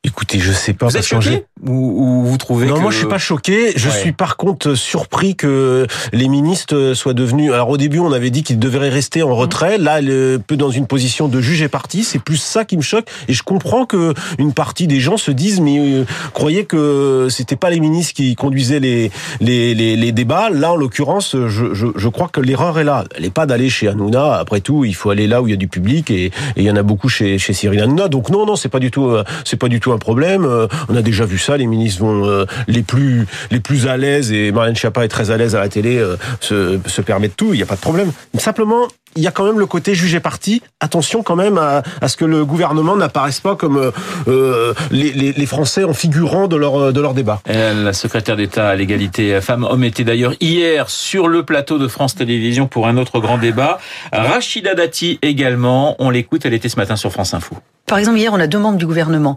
Écoutez, 0.06 0.40
je 0.40 0.54
sais 0.54 0.72
pas. 0.74 0.88
Vous 0.88 0.96
êtes 0.96 1.06
choqué 1.06 1.44
ou, 1.68 2.24
vous 2.24 2.38
trouvez 2.38 2.68
Non, 2.68 2.76
que... 2.76 2.80
moi 2.80 2.90
je 2.90 2.98
suis 3.00 3.08
pas 3.08 3.18
choqué. 3.18 3.74
Je 3.76 3.90
ouais. 3.90 3.96
suis 3.96 4.12
par 4.14 4.38
contre 4.38 4.74
surpris 4.74 5.36
que 5.36 5.88
les 6.14 6.30
ministres 6.30 6.94
soient 6.94 7.14
devenus. 7.14 7.52
Alors 7.52 7.68
au 7.68 7.76
début, 7.76 8.00
on 8.00 8.14
avait 8.14 8.30
dit 8.30 8.44
qu'ils 8.44 8.60
devraient 8.60 8.88
rester 8.88 9.24
en 9.24 9.36
retrait. 9.36 9.78
Là, 9.78 10.00
elle 10.00 10.40
peut 10.48 10.56
dans 10.56 10.70
une 10.70 10.88
position 10.88 11.28
de 11.28 11.42
juge 11.42 11.62
et 11.62 11.68
parti. 11.68 12.06
C'est 12.06 12.20
plus 12.20 12.38
ça 12.38 12.64
qui 12.64 12.78
me 12.78 12.82
choque. 12.82 13.08
Et 13.28 13.34
je 13.34 13.44
comprends 13.44 13.86
que 13.86 14.14
une 14.38 14.54
partie 14.54 14.88
des 14.88 15.02
gens 15.02 15.18
se 15.18 15.32
disent, 15.32 15.60
mais 15.60 15.78
euh, 15.80 16.06
croyez 16.34 16.64
que 16.64 17.28
c'était 17.30 17.58
pas 17.58 17.70
les 17.70 17.82
ministres 17.82 18.14
qui 18.14 18.36
conduisaient 18.36 18.80
les 18.80 19.12
les, 19.42 19.76
les, 19.76 19.98
les 19.98 20.12
débats. 20.14 20.50
Là, 20.50 20.72
en 20.72 20.76
l'occurrence, 20.78 21.36
je, 21.36 21.74
je, 21.74 21.88
je, 21.94 22.08
crois 22.08 22.30
que 22.30 22.40
l'erreur 22.40 22.80
est 22.80 22.86
là. 22.86 23.04
Elle 23.18 23.24
n'est 23.24 23.30
pas 23.32 23.46
d'aller 23.46 23.70
chez 23.70 23.90
Hanouna. 23.90 24.36
Après 24.36 24.62
tout, 24.62 24.86
il 24.86 24.96
faut 24.96 25.10
aller 25.10 25.28
là 25.28 25.42
où 25.42 25.48
il 25.48 25.52
y 25.52 25.54
a 25.54 25.58
du 25.58 25.68
public 25.68 26.10
et, 26.10 26.26
et 26.28 26.32
il 26.56 26.64
y 26.64 26.72
en 26.72 26.78
a 26.78 26.84
beaucoup 26.84 27.10
chez 27.10 27.38
chez 27.38 27.52
Cyril 27.52 27.82
Hanouna. 27.82 28.08
Donc 28.08 28.30
non, 28.30 28.46
non, 28.46 28.56
c'est 28.56 28.70
pas 28.70 28.80
du 28.80 28.92
tout, 28.92 29.08
euh, 29.08 29.26
c'est 29.44 29.58
pas 29.58 29.68
du 29.68 29.82
tout 29.82 29.89
un 29.92 29.98
problème. 29.98 30.46
Euh, 30.46 30.68
on 30.88 30.96
a 30.96 31.02
déjà 31.02 31.26
vu 31.26 31.38
ça. 31.38 31.58
Les 31.58 31.68
ministres 31.68 32.02
vont 32.02 32.28
euh, 32.28 32.46
les 32.68 32.84
plus 32.84 33.28
les 33.52 33.60
plus 33.60 33.88
à 33.88 33.98
l'aise 33.98 34.32
et 34.32 34.52
Marlène 34.52 34.76
Schiappa 34.76 35.06
est 35.06 35.10
très 35.10 35.32
à 35.32 35.38
l'aise 35.38 35.56
à 35.56 35.60
la 35.60 35.70
télé, 35.70 35.98
euh, 35.98 36.16
se, 36.40 36.80
se 36.86 37.02
permettent 37.02 37.38
tout. 37.38 37.54
Il 37.54 37.58
n'y 37.58 37.64
a 37.64 37.66
pas 37.66 37.76
de 37.76 37.82
problème. 37.82 38.12
Simplement, 38.38 38.88
il 39.16 39.24
y 39.24 39.28
a 39.28 39.32
quand 39.32 39.44
même 39.44 39.60
le 39.60 39.66
côté 39.66 39.96
jugé 39.96 40.20
parti. 40.20 40.62
Attention 40.80 41.24
quand 41.24 41.36
même 41.36 41.58
à, 41.58 41.82
à 42.02 42.08
ce 42.08 42.16
que 42.16 42.26
le 42.26 42.46
gouvernement 42.46 42.96
n'apparaisse 42.96 43.40
pas 43.40 43.56
comme 43.56 43.92
euh, 44.28 44.74
les, 44.92 45.12
les, 45.12 45.32
les, 45.34 45.46
Français 45.46 45.84
en 45.84 45.94
figurant 45.94 46.48
de 46.48 46.56
leur 46.56 46.94
de 46.94 47.02
leur 47.02 47.16
débat. 47.16 47.42
La 47.48 47.94
secrétaire 47.94 48.36
d'État 48.36 48.70
à 48.70 48.76
l'égalité 48.76 49.42
femmes-hommes 49.42 49.84
était 49.84 50.04
d'ailleurs 50.04 50.34
hier 50.40 50.90
sur 50.90 51.28
le 51.28 51.44
plateau 51.44 51.80
de 51.80 51.88
France 51.88 52.16
Télévisions 52.16 52.68
pour 52.68 52.88
un 52.88 52.98
autre 52.98 53.20
grand 53.20 53.40
débat. 53.40 53.80
Rachida 54.12 54.76
Dati 54.76 55.18
également. 55.22 55.96
On 56.00 56.12
l'écoute. 56.12 56.46
Elle 56.46 56.54
était 56.54 56.70
ce 56.70 56.78
matin 56.78 56.96
sur 56.96 57.12
France 57.12 57.34
Info. 57.34 57.56
Par 57.90 57.98
exemple, 57.98 58.20
hier, 58.20 58.32
on 58.32 58.40
a 58.40 58.46
deux 58.46 58.60
membres 58.60 58.78
du 58.78 58.86
gouvernement. 58.86 59.36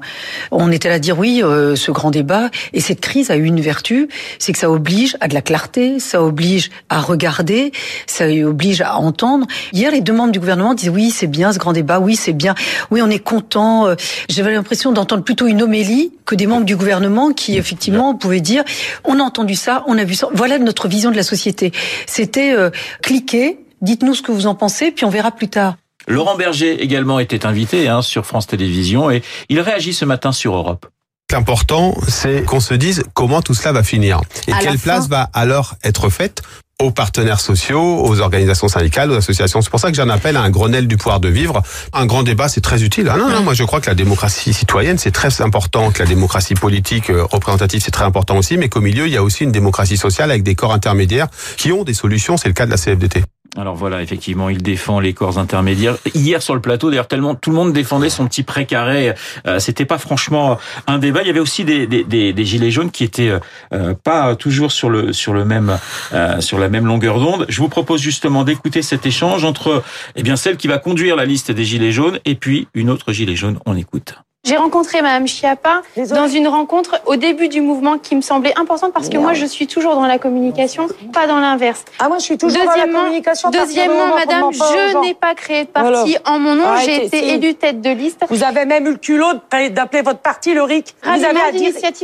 On 0.51 0.71
était 0.73 0.89
là 0.89 0.97
à 0.97 0.99
dire 0.99 1.19
oui, 1.19 1.43
euh, 1.43 1.77
ce 1.77 1.91
grand 1.91 2.11
débat. 2.11 2.51
Et 2.73 2.81
cette 2.81 3.01
crise 3.01 3.31
a 3.31 3.37
eu 3.37 3.45
une 3.45 3.61
vertu, 3.61 4.09
c'est 4.39 4.53
que 4.53 4.59
ça 4.59 4.71
oblige 4.71 5.17
à 5.21 5.29
de 5.29 5.35
la 5.35 5.43
clarté, 5.43 5.99
ça 5.99 6.23
oblige 6.23 6.71
à 6.89 7.01
regarder, 7.01 7.73
ça 8.07 8.27
oblige 8.27 8.81
à 8.81 8.97
entendre. 8.97 9.47
Hier, 9.73 9.91
les 9.91 10.01
deux 10.01 10.13
membres 10.13 10.33
du 10.33 10.41
gouvernement 10.41 10.75
disaient 10.75 10.91
oui, 10.91 11.11
c'est 11.11 11.27
bien 11.27 11.53
ce 11.53 11.59
grand 11.59 11.73
débat, 11.73 12.01
oui, 12.01 12.17
c'est 12.17 12.33
bien, 12.33 12.55
oui, 12.91 13.01
on 13.03 13.11
est 13.11 13.19
content. 13.19 13.87
J'avais 14.29 14.53
l'impression 14.53 14.93
d'entendre 14.93 15.23
plutôt 15.23 15.47
une 15.47 15.63
homélie 15.63 16.13
que 16.25 16.35
des 16.35 16.47
membres 16.47 16.65
du 16.65 16.77
gouvernement 16.77 17.33
qui, 17.33 17.57
effectivement, 17.57 18.15
pouvaient 18.15 18.41
dire 18.41 18.65
on 19.05 19.19
a 19.21 19.23
entendu 19.23 19.55
ça, 19.55 19.85
on 19.87 19.99
a 19.99 20.05
vu 20.05 20.15
ça. 20.15 20.29
Voilà 20.33 20.59
notre 20.59 20.89
vision 20.89 21.11
de 21.11 21.17
la 21.17 21.23
société. 21.23 21.73
C'était 22.07 22.53
euh, 22.53 22.71
cliquer, 23.03 23.59
dites-nous 23.81 24.15
ce 24.15 24.23
que 24.23 24.33
vous 24.33 24.47
en 24.47 24.55
pensez, 24.55 24.91
puis 24.91 25.05
on 25.05 25.11
verra 25.11 25.31
plus 25.31 25.49
tard. 25.49 25.77
Laurent 26.09 26.37
Berger 26.37 26.83
également 26.83 27.19
était 27.19 27.47
invité 27.47 27.89
hein, 27.89 28.03
sur 28.03 28.27
France 28.27 28.47
Télévisions 28.47 29.11
et 29.11 29.23
il 29.49 29.61
réagit 29.61 29.95
ce 29.95 30.05
matin 30.05 30.33
sur 30.33 30.55
Europe. 30.55 30.87
L'important, 31.31 31.95
c'est 32.09 32.45
qu'on 32.45 32.61
se 32.61 32.75
dise 32.75 33.05
comment 33.15 33.41
tout 33.41 33.55
cela 33.55 33.73
va 33.73 33.83
finir 33.83 34.21
et 34.49 34.53
À 34.53 34.59
quelle 34.59 34.73
fin. 34.73 34.97
place 34.97 35.09
va 35.09 35.31
alors 35.33 35.77
être 35.83 36.11
faite 36.11 36.43
aux 36.79 36.91
partenaires 36.91 37.41
sociaux, 37.41 38.05
aux 38.05 38.21
organisations 38.21 38.69
syndicales, 38.69 39.11
aux 39.11 39.17
associations. 39.17 39.63
C'est 39.63 39.71
pour 39.71 39.81
ça 39.81 39.91
que 39.91 39.97
j'en 39.97 40.09
appelle 40.09 40.37
à 40.37 40.43
un 40.43 40.51
Grenelle 40.51 40.89
du 40.89 40.97
pouvoir 40.97 41.21
de 41.21 41.29
vivre. 41.29 41.63
Un 41.93 42.07
grand 42.07 42.23
débat, 42.23 42.49
c'est 42.49 42.61
très 42.61 42.83
utile. 42.83 43.09
Ah 43.11 43.17
non, 43.17 43.31
non, 43.31 43.43
moi 43.43 43.55
je 43.55 43.65
crois 43.65 43.81
que 43.81 43.89
la 43.89 43.95
démocratie 43.95 44.53
citoyenne, 44.53 44.99
c'est 44.99 45.13
très 45.13 45.41
important, 45.41 45.91
que 45.91 46.03
la 46.03 46.09
démocratie 46.09 46.55
politique 46.55 47.09
euh, 47.09 47.25
représentative, 47.25 47.81
c'est 47.83 47.93
très 47.93 48.05
important 48.05 48.37
aussi, 48.37 48.59
mais 48.59 48.69
qu'au 48.69 48.81
milieu, 48.81 49.07
il 49.07 49.13
y 49.13 49.17
a 49.17 49.23
aussi 49.23 49.45
une 49.45 49.53
démocratie 49.53 49.97
sociale 49.97 50.31
avec 50.31 50.43
des 50.43 50.55
corps 50.55 50.75
intermédiaires 50.75 51.29
qui 51.57 51.73
ont 51.73 51.85
des 51.85 51.95
solutions. 51.95 52.37
C'est 52.37 52.49
le 52.49 52.55
cas 52.55 52.67
de 52.67 52.71
la 52.73 52.77
CFDT. 52.77 53.23
Alors 53.57 53.75
voilà, 53.75 54.03
effectivement, 54.03 54.49
il 54.49 54.63
défend 54.63 54.99
les 54.99 55.13
corps 55.13 55.39
intermédiaires. 55.39 55.97
Hier 56.15 56.41
sur 56.41 56.55
le 56.55 56.61
plateau, 56.63 56.89
d'ailleurs, 56.89 57.07
tellement 57.07 57.35
tout 57.35 57.51
le 57.51 57.57
monde 57.57 57.75
défendait 57.75 58.09
son 58.09 58.27
petit 58.27 58.45
précaré. 58.45 59.13
Euh, 59.47 59.59
C'était 59.59 59.85
pas 59.85 59.99
franchement 59.99 60.59
un 60.87 60.99
débat. 60.99 61.21
Il 61.21 61.27
y 61.27 61.31
avait 61.31 61.41
aussi 61.41 61.65
des, 61.65 61.87
des, 61.87 62.03
des, 62.03 62.33
des 62.33 62.45
gilets 62.47 62.71
jaunes 62.71 62.91
qui 62.91 63.05
étaient 63.05 63.33
euh, 63.75 63.95
pas 63.95 64.37
toujours 64.37 64.73
sur 64.73 64.89
le 64.89 65.13
sur 65.13 65.35
le 65.35 65.45
même 65.45 65.79
euh, 66.15 66.41
sur 66.41 66.59
la 66.59 66.71
même 66.71 66.87
longueur 66.87 67.21
d'onde. 67.21 67.45
Je 67.51 67.61
vous 67.61 67.69
propose 67.69 68.01
justement 68.01 68.45
d'écouter 68.45 68.81
cet 68.81 69.05
échange 69.05 69.45
entre 69.45 69.83
eh 70.17 70.23
bien 70.23 70.37
celle 70.37 70.57
qui 70.57 70.67
va 70.67 70.79
conduire 70.79 71.15
la 71.15 71.27
liste 71.27 71.51
des 71.53 71.65
gilets 71.65 71.93
jaunes 71.93 72.21
et 72.25 72.37
puis 72.37 72.69
une 72.73 72.89
autre 72.89 73.13
gilet 73.13 73.37
jaune. 73.37 73.59
On 73.67 73.77
écoute. 73.77 74.15
J'ai 74.45 74.57
rencontré 74.57 75.03
Madame 75.03 75.29
Chiappa 75.29 75.83
dans 75.97 76.27
une 76.27 76.49
rencontre 76.49 77.01
au 77.07 77.15
début 77.15 77.49
du 77.49 77.61
mouvement 77.61 77.97
qui 77.99 78.17
me 78.17 78.21
semblait 78.23 78.53
importante 78.59 78.93
parce 78.93 79.09
que 79.09 79.17
moi 79.17 79.35
je 79.35 79.47
suis 79.47 79.69
toujours 79.69 79.95
dans 79.95 80.05
la 80.07 80.19
communication, 80.19 80.89
pas 81.13 81.29
dans 81.29 81.39
l'inverse. 81.39 81.85
Ah, 82.01 82.09
moi, 82.09 82.19
je 82.19 82.25
suis 82.25 82.39
toujours 82.39 82.59
dans 82.59 82.65
la 82.65 82.75
Deuxièmement, 82.75 82.99
communication. 83.05 83.51
deuxièmement, 83.51 84.17
Madame, 84.17 84.51
je 84.53 84.99
n'ai 85.01 85.15
pas 85.15 85.37
créé 85.37 85.63
de 85.65 85.69
parti 85.69 86.17
en 86.27 86.41
mon 86.41 86.57
nom. 86.57 86.65
J'ai 86.85 87.05
été 87.07 87.19
si. 87.21 87.25
élue 87.31 87.55
tête 87.55 87.81
de 87.81 87.91
liste. 87.91 88.25
Vous 88.31 88.43
avez 88.43 88.65
même 88.65 88.85
eu 88.89 88.91
le 88.93 88.97
culot 88.97 89.29
d'appeler 89.71 90.03
votre 90.03 90.19
parti 90.19 90.55
le 90.55 90.65
RIC. 90.65 90.93
Vous 91.05 91.11
avez, 91.11 91.23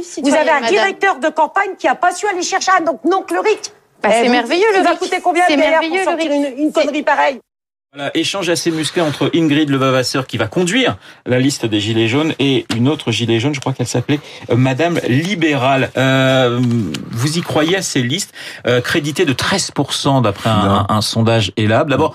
citoyenne, 0.04 0.38
avez 0.38 0.50
un 0.50 0.54
Madame. 0.60 0.70
directeur 0.70 1.16
de 1.18 1.28
campagne 1.30 1.70
qui 1.76 1.88
a 1.88 1.96
pas 1.96 2.12
su 2.12 2.28
aller 2.28 2.42
chercher 2.42 2.70
un 2.78 2.82
donc, 2.84 3.00
donc 3.04 3.32
le 3.32 3.40
RIC. 3.40 3.72
Bah, 4.00 4.10
Eh, 4.12 4.22
c'est 4.22 4.28
merveilleux, 4.28 4.70
le 4.74 4.78
Il 4.78 4.84
va 4.84 4.90
RIC. 4.90 4.98
coûter 5.00 5.20
combien 5.20 5.44
de 5.44 5.54
pour 5.88 6.04
sortir 6.04 6.30
RIC. 6.30 6.54
une, 6.56 6.58
une 6.66 6.72
connerie 6.72 7.02
pareille 7.02 7.40
Voilà, 7.94 8.10
échange 8.14 8.50
assez 8.50 8.70
musclé 8.70 9.00
entre 9.00 9.30
Ingrid 9.34 9.70
Levavasseur 9.70 10.26
qui 10.26 10.36
va 10.36 10.46
conduire 10.46 10.98
la 11.24 11.38
liste 11.38 11.64
des 11.64 11.80
gilets 11.80 12.06
jaunes 12.06 12.34
et 12.38 12.66
une 12.76 12.86
autre 12.86 13.12
gilet 13.12 13.40
jaune, 13.40 13.54
je 13.54 13.60
crois 13.60 13.72
qu'elle 13.72 13.86
s'appelait 13.86 14.20
euh, 14.50 14.56
Madame 14.56 15.00
Libérale. 15.08 15.90
Euh, 15.96 16.60
vous 17.10 17.38
y 17.38 17.40
croyez 17.40 17.76
à 17.76 17.82
ces 17.82 18.02
listes 18.02 18.34
euh, 18.66 18.82
créditées 18.82 19.24
de 19.24 19.32
13% 19.32 20.20
d'après 20.20 20.50
un, 20.50 21.00
sondage 21.00 21.52
Elab 21.56 21.88
D'abord, 21.88 22.14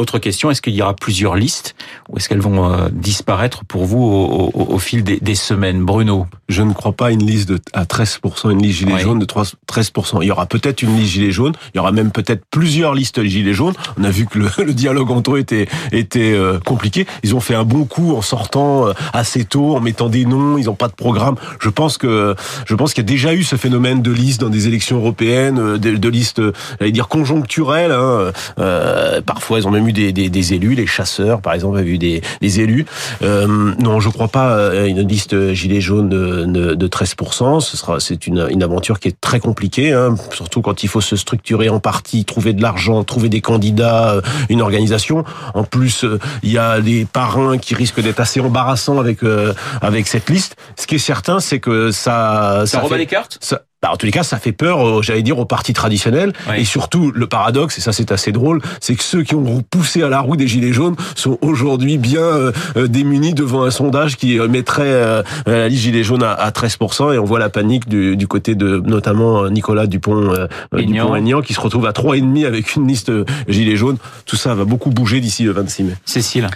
autre 0.00 0.18
question, 0.18 0.50
est-ce 0.50 0.62
qu'il 0.62 0.74
y 0.74 0.82
aura 0.82 0.94
plusieurs 0.94 1.36
listes 1.36 1.74
ou 2.08 2.16
est-ce 2.16 2.28
qu'elles 2.28 2.40
vont 2.40 2.72
euh, 2.72 2.88
disparaître 2.92 3.64
pour 3.64 3.84
vous 3.84 4.02
au, 4.02 4.50
au- 4.54 4.74
au 4.74 4.78
fil 4.78 5.02
des, 5.04 5.18
des 5.20 5.34
semaines? 5.34 5.84
Bruno? 5.84 6.26
Je 6.48 6.62
ne 6.62 6.72
crois 6.72 6.92
pas 6.92 7.06
à 7.06 7.10
une 7.10 7.24
liste 7.24 7.48
de, 7.48 7.60
à 7.72 7.84
13%, 7.84 8.50
une 8.50 8.62
liste 8.62 8.78
gilet 8.80 8.94
Oui. 8.94 9.00
jaune 9.00 9.18
de 9.18 9.24
3 9.24 9.44
13%. 9.70 10.18
Il 10.22 10.26
y 10.26 10.30
aura 10.32 10.46
peut-être 10.46 10.82
une 10.82 10.96
liste 10.96 11.12
gilet 11.12 11.30
jaune, 11.30 11.52
il 11.74 11.76
y 11.76 11.80
aura 11.80 11.92
même 11.92 12.10
peut-être 12.10 12.42
plusieurs 12.50 12.94
listes 12.94 13.22
gilets 13.22 13.54
jaunes. 13.54 13.74
On 13.98 14.04
a 14.04 14.10
vu 14.10 14.26
que 14.26 14.38
le, 14.38 14.48
le 14.64 14.74
dialogue 14.74 15.10
entre 15.10 15.36
eux 15.36 15.38
était, 15.38 15.68
était 15.92 16.32
euh, 16.32 16.58
compliqué. 16.58 17.06
Ils 17.22 17.34
ont 17.34 17.40
fait 17.40 17.54
un 17.54 17.64
bon 17.64 17.84
coup 17.84 18.16
en 18.16 18.22
sortant 18.22 18.88
euh, 18.88 18.92
assez 19.12 19.44
tôt, 19.44 19.76
en 19.76 19.80
mettant 19.80 20.08
des 20.08 20.24
noms, 20.24 20.58
ils 20.58 20.64
n'ont 20.66 20.74
pas 20.74 20.88
de 20.88 20.94
programme. 20.94 21.36
Je 21.60 21.68
pense 21.68 21.98
que 21.98 22.34
je 22.66 22.74
pense 22.74 22.94
qu'il 22.94 23.02
y 23.04 23.06
a 23.06 23.08
déjà 23.12 23.34
eu 23.34 23.42
ce 23.44 23.56
phénomène 23.56 24.02
de 24.02 24.10
liste 24.10 24.40
dans 24.40 24.48
des 24.50 24.66
élections 24.66 24.96
européennes, 24.96 25.76
de, 25.78 25.96
de 25.96 26.08
listes, 26.08 26.40
euh, 26.40 26.52
j'allais 26.80 26.92
dire 26.92 27.08
conjoncturelles. 27.08 27.92
Hein. 27.92 28.32
Euh, 28.58 29.20
parfois, 29.22 29.58
ils 29.58 29.68
ont 29.68 29.70
même 29.70 29.86
eu 29.88 29.89
des, 29.92 30.12
des, 30.12 30.30
des 30.30 30.54
élus, 30.54 30.74
les 30.74 30.86
chasseurs, 30.86 31.40
par 31.40 31.52
exemple, 31.54 31.78
avaient 31.78 31.90
eu 31.90 31.98
des, 31.98 32.22
des 32.40 32.60
élus. 32.60 32.86
Euh, 33.22 33.46
non, 33.78 34.00
je 34.00 34.08
crois 34.08 34.28
pas 34.28 34.70
à 34.70 34.86
une 34.86 35.06
liste 35.06 35.52
gilet 35.52 35.80
jaune 35.80 36.08
de, 36.08 36.44
de, 36.46 36.74
de 36.74 36.88
13%. 36.88 37.60
Ce 37.60 37.76
sera, 37.76 38.00
c'est 38.00 38.26
une, 38.26 38.46
une 38.50 38.62
aventure 38.62 38.98
qui 39.00 39.08
est 39.08 39.20
très 39.20 39.40
compliquée, 39.40 39.92
hein, 39.92 40.14
surtout 40.32 40.62
quand 40.62 40.82
il 40.82 40.88
faut 40.88 41.00
se 41.00 41.16
structurer 41.16 41.68
en 41.68 41.80
partie, 41.80 42.24
trouver 42.24 42.52
de 42.52 42.62
l'argent, 42.62 43.02
trouver 43.04 43.28
des 43.28 43.40
candidats, 43.40 44.14
euh, 44.14 44.20
une 44.48 44.62
organisation. 44.62 45.24
En 45.54 45.64
plus, 45.64 46.04
euh, 46.04 46.18
il 46.42 46.50
y 46.52 46.58
a 46.58 46.80
des 46.80 47.04
parrains 47.04 47.58
qui 47.58 47.74
risquent 47.74 48.00
d'être 48.00 48.20
assez 48.20 48.40
embarrassants 48.40 48.98
avec 48.98 49.22
euh, 49.22 49.52
avec 49.82 50.06
cette 50.06 50.28
liste. 50.30 50.56
Ce 50.76 50.86
qui 50.86 50.96
est 50.96 50.98
certain, 50.98 51.40
c'est 51.40 51.60
que 51.60 51.90
ça, 51.90 52.64
Ça 52.66 52.80
rebat 52.80 52.94
fait- 52.94 52.98
les 52.98 53.06
cartes? 53.06 53.38
ça- 53.40 53.62
bah, 53.82 53.90
en 53.92 53.96
tous 53.96 54.06
les 54.06 54.12
cas, 54.12 54.22
ça 54.22 54.38
fait 54.38 54.52
peur, 54.52 54.86
euh, 54.86 55.02
j'allais 55.02 55.22
dire, 55.22 55.38
aux 55.38 55.46
partis 55.46 55.72
traditionnels. 55.72 56.32
Oui. 56.48 56.60
Et 56.60 56.64
surtout, 56.64 57.12
le 57.14 57.26
paradoxe, 57.26 57.78
et 57.78 57.80
ça 57.80 57.92
c'est 57.92 58.12
assez 58.12 58.30
drôle, 58.30 58.60
c'est 58.80 58.94
que 58.94 59.02
ceux 59.02 59.22
qui 59.22 59.34
ont 59.34 59.62
poussé 59.62 60.02
à 60.02 60.08
la 60.08 60.20
roue 60.20 60.36
des 60.36 60.46
Gilets 60.46 60.72
jaunes 60.72 60.96
sont 61.14 61.38
aujourd'hui 61.40 61.96
bien 61.96 62.20
euh, 62.20 62.52
euh, 62.76 62.88
démunis 62.88 63.32
devant 63.32 63.62
un 63.62 63.70
sondage 63.70 64.16
qui 64.16 64.38
mettrait 64.38 64.82
euh, 64.84 65.22
la 65.46 65.68
liste 65.68 65.82
Gilets 65.82 66.04
jaunes 66.04 66.22
à, 66.22 66.32
à 66.32 66.50
13%. 66.50 67.14
Et 67.14 67.18
on 67.18 67.24
voit 67.24 67.38
la 67.38 67.48
panique 67.48 67.88
du, 67.88 68.16
du 68.16 68.26
côté 68.26 68.54
de 68.54 68.82
notamment 68.84 69.48
Nicolas 69.48 69.86
Dupont, 69.86 70.34
euh. 70.34 70.46
Dupont-Aignan 70.72 71.40
qui 71.40 71.54
se 71.54 71.60
retrouve 71.60 71.86
à 71.86 71.92
3,5 71.92 72.46
avec 72.46 72.76
une 72.76 72.86
liste 72.86 73.10
Gilets 73.48 73.76
jaunes. 73.76 73.96
Tout 74.26 74.36
ça 74.36 74.54
va 74.54 74.64
beaucoup 74.64 74.90
bouger 74.90 75.20
d'ici 75.20 75.44
le 75.44 75.52
26 75.52 75.82
mai. 75.84 75.94
Cécile 76.04 76.48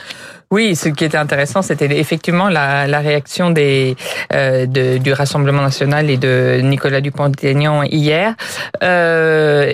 Oui, 0.50 0.76
ce 0.76 0.88
qui 0.88 1.04
était 1.04 1.16
intéressant, 1.16 1.62
c'était 1.62 1.86
effectivement 1.98 2.48
la, 2.48 2.86
la 2.86 3.00
réaction 3.00 3.50
des 3.50 3.96
euh, 4.32 4.66
de- 4.66 4.98
du 4.98 5.12
Rassemblement 5.12 5.62
national 5.62 6.10
et 6.10 6.16
de 6.16 6.60
Nicolas 6.62 7.00
Dupont-Aignan 7.00 7.82
hier. 7.84 8.34
Euh, 8.82 9.72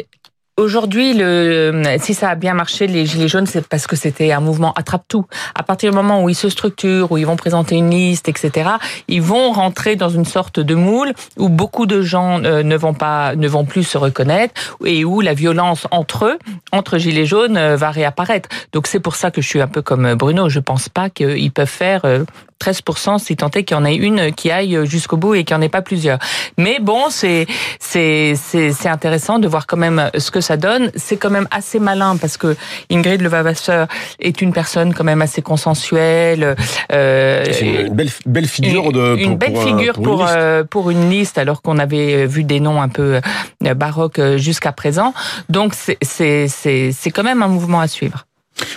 Aujourd'hui, 0.61 1.15
le, 1.15 1.83
si 2.01 2.13
ça 2.13 2.29
a 2.29 2.35
bien 2.35 2.53
marché, 2.53 2.87
les 2.87 3.07
Gilets 3.07 3.29
jaunes, 3.29 3.47
c'est 3.47 3.67
parce 3.67 3.87
que 3.87 3.97
c'était 3.97 4.31
un 4.31 4.41
mouvement 4.41 4.75
attrape-tout. 4.75 5.25
À 5.55 5.63
partir 5.63 5.91
du 5.91 5.97
moment 5.97 6.23
où 6.23 6.29
ils 6.29 6.35
se 6.35 6.51
structurent, 6.51 7.11
où 7.11 7.17
ils 7.17 7.25
vont 7.25 7.37
présenter 7.37 7.77
une 7.77 7.89
liste, 7.89 8.29
etc., 8.29 8.73
ils 9.09 9.23
vont 9.23 9.53
rentrer 9.53 9.97
dans 9.97 10.11
une 10.11 10.27
sorte 10.27 10.61
de 10.61 10.75
moule 10.75 11.15
où 11.39 11.49
beaucoup 11.49 11.87
de 11.87 12.03
gens 12.03 12.45
euh, 12.45 12.63
ne 12.63 12.77
vont 12.77 12.93
pas, 12.93 13.35
ne 13.37 13.49
vont 13.49 13.65
plus 13.65 13.85
se 13.85 13.97
reconnaître 13.97 14.77
et 14.85 15.03
où 15.03 15.23
la 15.23 15.33
violence 15.33 15.87
entre 15.91 16.27
eux, 16.27 16.39
entre 16.73 16.99
Gilets 16.99 17.25
jaunes, 17.25 17.57
euh, 17.57 17.77
va 17.77 17.91
réapparaître. 17.91 18.51
Donc 18.75 18.87
c'est 18.87 19.01
pour 19.01 19.15
ça 19.15 19.31
que 19.31 19.41
je 19.41 19.49
suis 19.49 19.63
un 19.63 19.67
peu 19.67 19.81
comme 19.81 20.13
Bruno. 20.13 20.51
Je 20.51 20.61
pense 20.61 20.91
pas 20.91 21.09
qu'ils 21.09 21.53
peuvent 21.53 21.67
faire 21.67 22.03
euh, 22.05 22.25
13% 22.61 23.19
si 23.19 23.37
tant 23.37 23.51
est 23.51 23.65
qu'il 23.65 23.77
y 23.77 23.81
en 23.81 23.85
ait 23.85 23.95
une 23.97 24.33
qui 24.33 24.51
aille 24.51 24.79
jusqu'au 24.85 25.17
bout 25.17 25.35
et 25.35 25.45
qu'il 25.45 25.57
n'y 25.57 25.61
en 25.61 25.63
ait 25.63 25.69
pas 25.71 25.83
plusieurs. 25.83 26.19
Mais 26.59 26.79
bon, 26.81 27.05
c'est 27.09 27.47
c'est 27.79 28.35
c'est 28.37 28.89
intéressant 28.89 29.39
de 29.39 29.49
voir 29.49 29.67
quand 29.67 29.77
même 29.77 30.11
ce 30.17 30.31
que 30.31 30.41
ça 30.41 30.57
donne. 30.57 30.91
C'est 30.95 31.17
quand 31.17 31.31
même 31.31 31.49
assez 31.51 31.79
malin 31.79 32.17
parce 32.17 32.37
que 32.37 32.57
Ingrid 32.91 33.23
Levavasseur 33.23 33.87
est 34.21 34.43
une 34.43 34.53
personne 34.53 34.93
quand 34.95 35.05
même 35.05 35.23
assez 35.23 35.43
consensuelle. 35.43 36.55
Euh, 36.93 37.45
C'est 37.51 37.67
une, 37.87 37.95
belle, 37.95 38.11
belle 38.27 38.47
figure 38.47 38.85
une, 38.87 38.93
de 38.93 39.17
une 39.17 39.29
pour- 39.31 39.39
belle 39.39 39.53
pour, 39.53 39.63
euh, 39.63 39.67
figure 39.67 39.93
pour 39.95 40.05
pour 40.05 40.21
une 40.21 40.27
liste. 40.27 40.37
euh, 40.37 40.65
pour 40.65 40.91
une 40.91 41.11
liste 41.11 41.39
alors 41.39 41.63
qu'on 41.63 41.79
avait 41.79 42.27
vu 42.27 42.45
des 42.45 42.61
noms 42.61 42.81
un 42.83 42.89
peu 42.89 43.21
euh, 43.65 43.75
baroques 43.75 44.19
euh, 44.19 44.37
jusqu'à 44.39 44.73
présent. 44.73 45.15
Donc 45.49 45.75
c'est 45.75 45.99
c'est 46.03 46.49
c'est 46.49 46.93
c'est 46.93 47.11
quand 47.11 47.23
même 47.23 47.43
un 47.43 47.49
mouvement 47.49 47.81
à 47.81 47.89
suivre. 47.89 48.27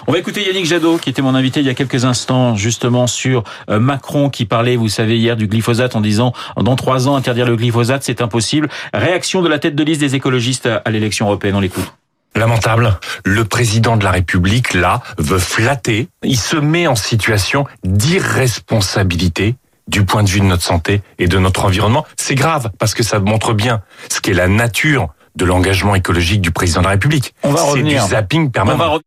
On 0.07 0.11
va 0.11 0.17
écouter 0.19 0.45
Yannick 0.45 0.65
Jadot, 0.65 0.97
qui 0.97 1.09
était 1.09 1.21
mon 1.21 1.35
invité 1.35 1.59
il 1.61 1.65
y 1.65 1.69
a 1.69 1.73
quelques 1.73 2.05
instants, 2.05 2.55
justement 2.55 3.07
sur 3.07 3.43
euh, 3.69 3.79
Macron, 3.79 4.29
qui 4.29 4.45
parlait, 4.45 4.75
vous 4.75 4.89
savez, 4.89 5.17
hier 5.17 5.35
du 5.35 5.47
glyphosate 5.47 5.95
en 5.95 6.01
disant 6.01 6.33
dans 6.57 6.75
trois 6.75 7.07
ans 7.07 7.15
interdire 7.15 7.45
le 7.45 7.55
glyphosate, 7.55 8.03
c'est 8.03 8.21
impossible. 8.21 8.69
Réaction 8.93 9.41
de 9.41 9.47
la 9.49 9.59
tête 9.59 9.75
de 9.75 9.83
liste 9.83 10.01
des 10.01 10.15
écologistes 10.15 10.67
à 10.83 10.89
l'élection 10.91 11.25
européenne. 11.27 11.55
On 11.55 11.59
l'écoute. 11.61 11.93
Lamentable. 12.35 12.97
Le 13.25 13.45
président 13.45 13.95
de 13.95 14.03
la 14.03 14.09
République, 14.11 14.73
là, 14.73 15.01
veut 15.19 15.37
flatter. 15.37 16.07
Il 16.23 16.37
se 16.37 16.55
met 16.55 16.87
en 16.87 16.95
situation 16.95 17.65
d'irresponsabilité 17.83 19.55
du 19.87 20.05
point 20.05 20.23
de 20.23 20.29
vue 20.29 20.39
de 20.39 20.45
notre 20.45 20.63
santé 20.63 21.01
et 21.19 21.27
de 21.27 21.37
notre 21.37 21.65
environnement. 21.65 22.05
C'est 22.17 22.35
grave 22.35 22.71
parce 22.79 22.93
que 22.93 23.03
ça 23.03 23.19
montre 23.19 23.53
bien 23.53 23.81
ce 24.09 24.21
qu'est 24.21 24.33
la 24.33 24.47
nature 24.47 25.09
de 25.35 25.45
l'engagement 25.45 25.95
écologique 25.95 26.41
du 26.41 26.51
président 26.51 26.79
de 26.81 26.85
la 26.85 26.91
République. 26.91 27.33
On 27.43 27.51
va 27.51 27.57
C'est 27.59 27.65
du 27.65 27.69
revenir. 27.71 28.05
zapping 28.07 28.51
permanent. 28.51 28.99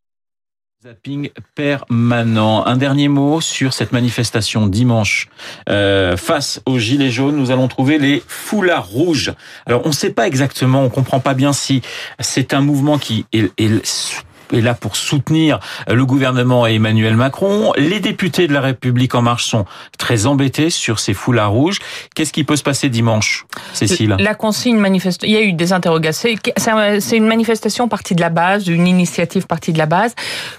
Permanent. 1.54 2.64
Un 2.66 2.76
dernier 2.76 3.08
mot 3.08 3.40
sur 3.40 3.72
cette 3.72 3.92
manifestation 3.92 4.66
dimanche 4.66 5.28
euh, 5.68 6.16
face 6.16 6.60
aux 6.66 6.78
gilets 6.78 7.10
jaunes. 7.10 7.36
Nous 7.36 7.50
allons 7.50 7.68
trouver 7.68 7.98
les 7.98 8.22
foulards 8.26 8.86
rouges. 8.86 9.32
Alors 9.66 9.82
on 9.84 9.88
ne 9.88 9.94
sait 9.94 10.10
pas 10.10 10.26
exactement, 10.26 10.82
on 10.82 10.88
comprend 10.88 11.20
pas 11.20 11.34
bien 11.34 11.52
si 11.52 11.82
c'est 12.20 12.54
un 12.54 12.60
mouvement 12.60 12.98
qui 12.98 13.26
est, 13.32 13.50
est- 13.58 14.24
est 14.52 14.60
là 14.60 14.74
pour 14.74 14.96
soutenir 14.96 15.58
le 15.88 16.04
gouvernement 16.06 16.66
et 16.66 16.74
Emmanuel 16.74 17.16
Macron. 17.16 17.72
Les 17.76 18.00
députés 18.00 18.46
de 18.46 18.52
la 18.52 18.60
République 18.60 19.14
en 19.14 19.22
marche 19.22 19.44
sont 19.46 19.64
très 19.98 20.26
embêtés 20.26 20.70
sur 20.70 20.98
ces 20.98 21.14
foulards 21.14 21.50
rouges. 21.50 21.78
Qu'est-ce 22.14 22.32
qui 22.32 22.44
peut 22.44 22.56
se 22.56 22.62
passer 22.62 22.88
dimanche, 22.88 23.46
Cécile? 23.72 24.16
La 24.18 24.34
consigne 24.34 24.76
manifeste. 24.78 25.22
Il 25.24 25.30
y 25.30 25.36
a 25.36 25.42
eu 25.42 25.52
des 25.52 25.72
interrogations. 25.72 26.30
C'est 26.56 26.70
un- 26.70 27.00
c'est 27.00 27.16
une 27.16 27.26
manifestation 27.26 27.88
partie 27.88 28.14
de 28.14 28.20
la 28.20 28.30
base, 28.30 28.68
une 28.68 28.86
initiative 28.86 29.46
partie 29.46 29.72
de 29.72 29.78
la 29.78 29.86
base. 29.86 30.14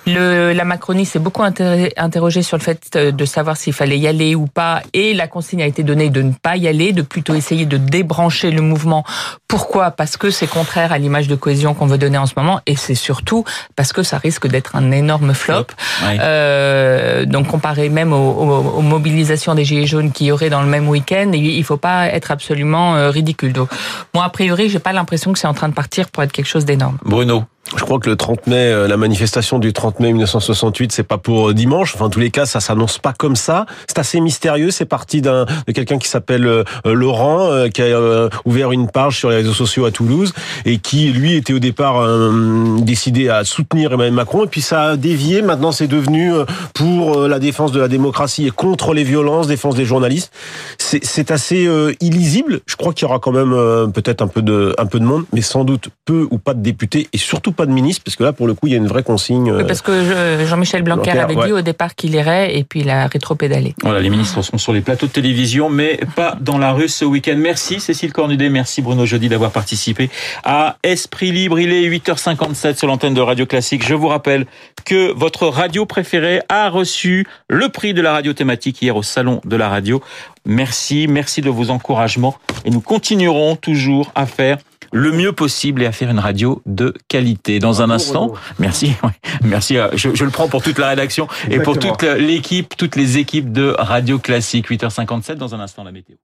Le, 0.06 0.53
la 0.53 0.65
Macronie 0.65 1.06
s'est 1.06 1.20
beaucoup 1.20 1.44
inter- 1.44 1.94
interrogée 1.98 2.41
sur 2.44 2.58
le 2.58 2.63
fait 2.63 2.82
euh, 2.96 3.12
de 3.12 3.25
savoir 3.25 3.58
s'il 3.58 3.74
fallait 3.74 3.98
y 3.98 4.08
aller 4.08 4.36
ou 4.36 4.48
pas, 4.48 4.82
et 4.94 5.13
la 5.13 5.27
consigne 5.27 5.62
a 5.62 5.65
été 5.65 5.84
donnée 5.84 6.10
de 6.10 6.22
ne 6.22 6.32
pas 6.32 6.58
y 6.58 6.67
aller, 6.67 6.94
de 6.94 7.01
plutôt 7.01 7.34
essayer 7.36 7.65
de 7.65 7.77
débrancher 7.77 8.51
le 8.51 8.62
mouvement. 8.62 9.03
Pourquoi? 9.48 9.91
Parce 9.91 10.17
que 10.17 10.29
c'est 10.29 10.48
contraire 10.48 10.91
à 10.91 10.98
l'image 10.98 11.27
de 11.27 11.36
cohésion 11.36 11.74
qu'on 11.74 11.86
veut 11.88 11.98
donner 11.98 12.17
en 12.17 12.25
ce 12.25 12.34
moment, 12.36 12.60
et 12.65 12.75
c'est 12.75 12.96
surtout 12.96 13.44
parce 13.78 13.94
que 13.94 14.04
ça 14.04 14.18
risque 14.18 14.48
d'être 14.48 14.76
un 14.76 14.92
énorme 14.92 15.34
flop. 15.34 15.68
Ouais. 16.06 16.18
Euh, 16.20 17.24
donc 17.26 17.48
comparé 17.48 17.88
même 17.88 18.12
aux, 18.12 18.18
aux- 18.18 18.78
aux 18.78 18.82
mobilisations 18.82 19.56
des 19.56 19.64
gilets 19.64 19.86
jaunes 19.88 20.12
qu'il 20.12 20.28
y 20.28 20.32
aurait 20.34 20.50
dans 20.50 20.62
le 20.62 20.68
même 20.68 20.90
week-end, 20.90 21.32
il 21.34 21.64
faut 21.64 21.78
pas 21.78 22.08
être 22.08 22.32
absolument 22.32 22.96
euh, 22.98 23.10
ridicule. 23.10 23.54
Donc 23.54 23.70
moi 24.14 24.26
a 24.26 24.30
priori, 24.30 24.68
j'ai 24.70 24.80
pas 24.80 24.92
l'impression 24.92 25.32
que 25.32 25.40
c'est 25.40 25.48
en 25.48 25.54
train 25.54 25.70
de 25.70 25.74
partir 25.74 26.10
pour 26.10 26.24
être 26.24 26.34
quelque 26.34 26.48
chose 26.50 26.66
d'énorme. 26.66 26.98
Bruno. 27.06 27.46
Je 27.76 27.84
crois 27.84 28.00
que 28.00 28.10
le 28.10 28.16
30 28.16 28.48
mai, 28.48 28.56
euh, 28.56 28.88
la 28.88 28.96
manifestation 28.96 29.60
du 29.60 29.74
30 29.74 30.00
mai 30.00 30.14
1968, 30.14 30.94
c'est 30.94 31.04
pas 31.04 31.18
pour 31.18 31.50
euh, 31.50 31.54
dimanche. 31.54 31.96
Enfin, 31.96 32.06
en 32.06 32.10
tous 32.10 32.22
les 32.22 32.32
cas, 32.32 32.46
ça 32.46 32.62
s'annonce 32.62 32.98
pas 32.98 33.12
comme 33.12 33.36
ça. 33.36 33.66
C'est 33.90 34.00
assez 34.00 34.22
mystérieux. 34.22 34.72
C'est 34.72 34.86
parti 34.86 35.20
d'un 35.22 35.46
de 35.68 35.74
quelqu'un 35.74 35.98
qui 35.98 36.08
s'appelle 36.08 36.64
Laurent, 36.86 37.52
euh, 37.52 37.68
qui 37.68 37.82
a 37.82 37.86
euh, 37.88 38.30
ouvert 38.46 38.72
une 38.72 38.90
page 38.90 39.18
sur 39.18 39.30
les 39.32 39.36
réseaux 39.36 39.52
sociaux 39.54 39.84
à 39.84 39.92
Toulouse 39.92 40.34
et 40.64 40.78
qui, 40.78 41.10
lui, 41.12 41.36
était 41.36 41.52
au 41.52 41.60
départ 41.60 41.98
euh, 42.00 42.78
décidé 42.80 43.28
à 43.28 43.44
soutenir 43.44 43.67
Emmanuel 43.76 44.12
Macron. 44.14 44.44
Et 44.44 44.48
puis 44.48 44.62
ça 44.62 44.84
a 44.84 44.96
dévié. 44.98 45.42
Maintenant, 45.42 45.72
c'est 45.72 45.88
devenu 45.88 46.34
euh, 46.34 46.46
pour 46.74 47.18
euh, 47.20 47.28
la 47.28 47.40
défense 47.40 47.72
de 47.72 47.80
la 47.80 47.88
démocratie 47.88 48.48
et 48.48 48.52
contre 48.52 48.94
les 48.94 49.04
violences, 49.04 49.48
défense 49.48 49.76
des 49.76 49.86
journalistes. 49.86 50.32
C'est 50.78 51.32
assez 51.32 51.66
euh, 51.68 51.94
illisible. 52.02 52.62
Je 52.66 52.76
crois 52.76 52.94
qu'il 52.94 53.08
y 53.08 53.10
aura 53.10 53.20
quand 53.20 53.32
même 53.32 53.54
euh, 53.54 53.88
peut-être 53.88 54.22
un 54.22 54.28
peu 54.28 54.42
de 54.42 54.74
un 54.78 54.86
peu 54.86 55.00
de 55.00 55.06
monde, 55.06 55.26
mais 55.34 55.42
sans 55.42 55.64
doute 55.64 55.90
peu 56.06 56.28
ou 56.32 56.38
pas 56.38 56.54
de 56.54 56.62
députés 56.62 57.08
et 57.14 57.18
surtout 57.18 57.52
pas 57.52 57.66
de 57.66 57.72
ministres, 57.72 58.04
parce 58.06 58.16
que 58.16 58.24
là, 58.24 58.34
pour 58.34 58.48
le 58.48 58.54
coup, 58.54 58.68
il 58.68 58.72
y 58.72 58.76
a 58.76 58.78
une 58.78 58.88
vraie 58.88 59.04
consigne. 59.04 59.50
euh, 59.52 59.58
Oui, 59.58 59.64
parce 59.68 59.82
que 59.82 59.92
je- 60.04 60.46
Jean-Michel 60.46 60.82
Blanquer 60.84 61.12
Blanquer, 61.12 61.20
avait 61.20 61.36
ouais. 61.36 61.48
dit 61.48 61.54
au 61.54 61.62
départ 61.62 61.96
qu'il 61.96 62.16
irait 62.16 62.58
et 62.58 62.64
puis 62.64 62.82
il 62.82 62.90
a 62.90 63.08
rétropédalé. 63.08 63.76
Voilà, 63.84 64.00
les 64.00 64.10
ministres 64.10 64.42
sont 64.42 64.58
sur 64.58 64.74
les 64.74 64.82
plateaux 64.82 65.08
de 65.08 65.12
télévision, 65.12 65.70
mais 65.70 66.00
pas 66.16 66.38
dans 66.40 66.58
la 66.58 66.72
rue 66.72 66.88
ce 66.88 67.06
week-end. 67.06 67.36
Merci 67.38 67.80
Cécile 67.80 68.14
Cornudet, 68.14 68.50
merci 68.50 68.82
Bruno 68.82 69.06
Jeudi 69.06 69.30
d'avoir 69.30 69.52
participé 69.52 70.10
à 70.44 70.78
Esprit 70.84 71.32
Libre. 71.32 71.60
Il 71.60 71.72
est 71.74 71.88
8h57 71.90 72.78
sur 72.78 72.88
l'antenne 72.88 73.14
de 73.14 73.22
Radio 73.22 73.46
Classique. 73.46 73.57
Je 73.62 73.94
vous 73.94 74.08
rappelle 74.08 74.46
que 74.86 75.12
votre 75.14 75.48
radio 75.48 75.86
préférée 75.86 76.42
a 76.50 76.70
reçu 76.70 77.28
le 77.50 77.70
prix 77.70 77.94
de 77.94 78.02
la 78.02 78.12
radio 78.14 78.34
thématique 78.34 78.82
hier 78.82 78.96
au 78.96 79.04
Salon 79.04 79.42
de 79.46 79.56
la 79.56 79.70
radio. 79.70 80.02
Merci, 80.46 81.08
merci 81.08 81.42
de 81.42 81.50
vos 81.50 81.70
encouragements 81.70 82.36
et 82.66 82.70
nous 82.70 82.82
continuerons 82.82 83.56
toujours 83.56 84.12
à 84.16 84.26
faire 84.26 84.58
le 84.94 85.12
mieux 85.12 85.34
possible 85.34 85.82
et 85.84 85.86
à 85.86 85.92
faire 85.92 86.10
une 86.10 86.20
radio 86.20 86.62
de 86.66 86.94
qualité. 87.10 87.60
Dans 87.60 87.82
un 87.82 87.90
instant, 87.90 88.34
merci, 88.60 88.94
merci. 89.44 89.78
euh, 89.78 89.90
Je, 89.94 90.16
je 90.16 90.24
le 90.24 90.32
prends 90.32 90.48
pour 90.48 90.62
toute 90.64 90.78
la 90.78 90.88
rédaction 90.90 91.28
et 91.50 91.60
pour 91.60 91.78
toute 91.78 92.04
l'équipe, 92.04 92.74
toutes 92.78 92.96
les 92.96 93.18
équipes 93.18 93.52
de 93.52 93.76
Radio 93.78 94.18
Classique. 94.20 94.70
8h57 94.70 95.34
dans 95.36 95.56
un 95.56 95.60
instant 95.60 95.84
la 95.84 95.92
météo. 95.92 96.16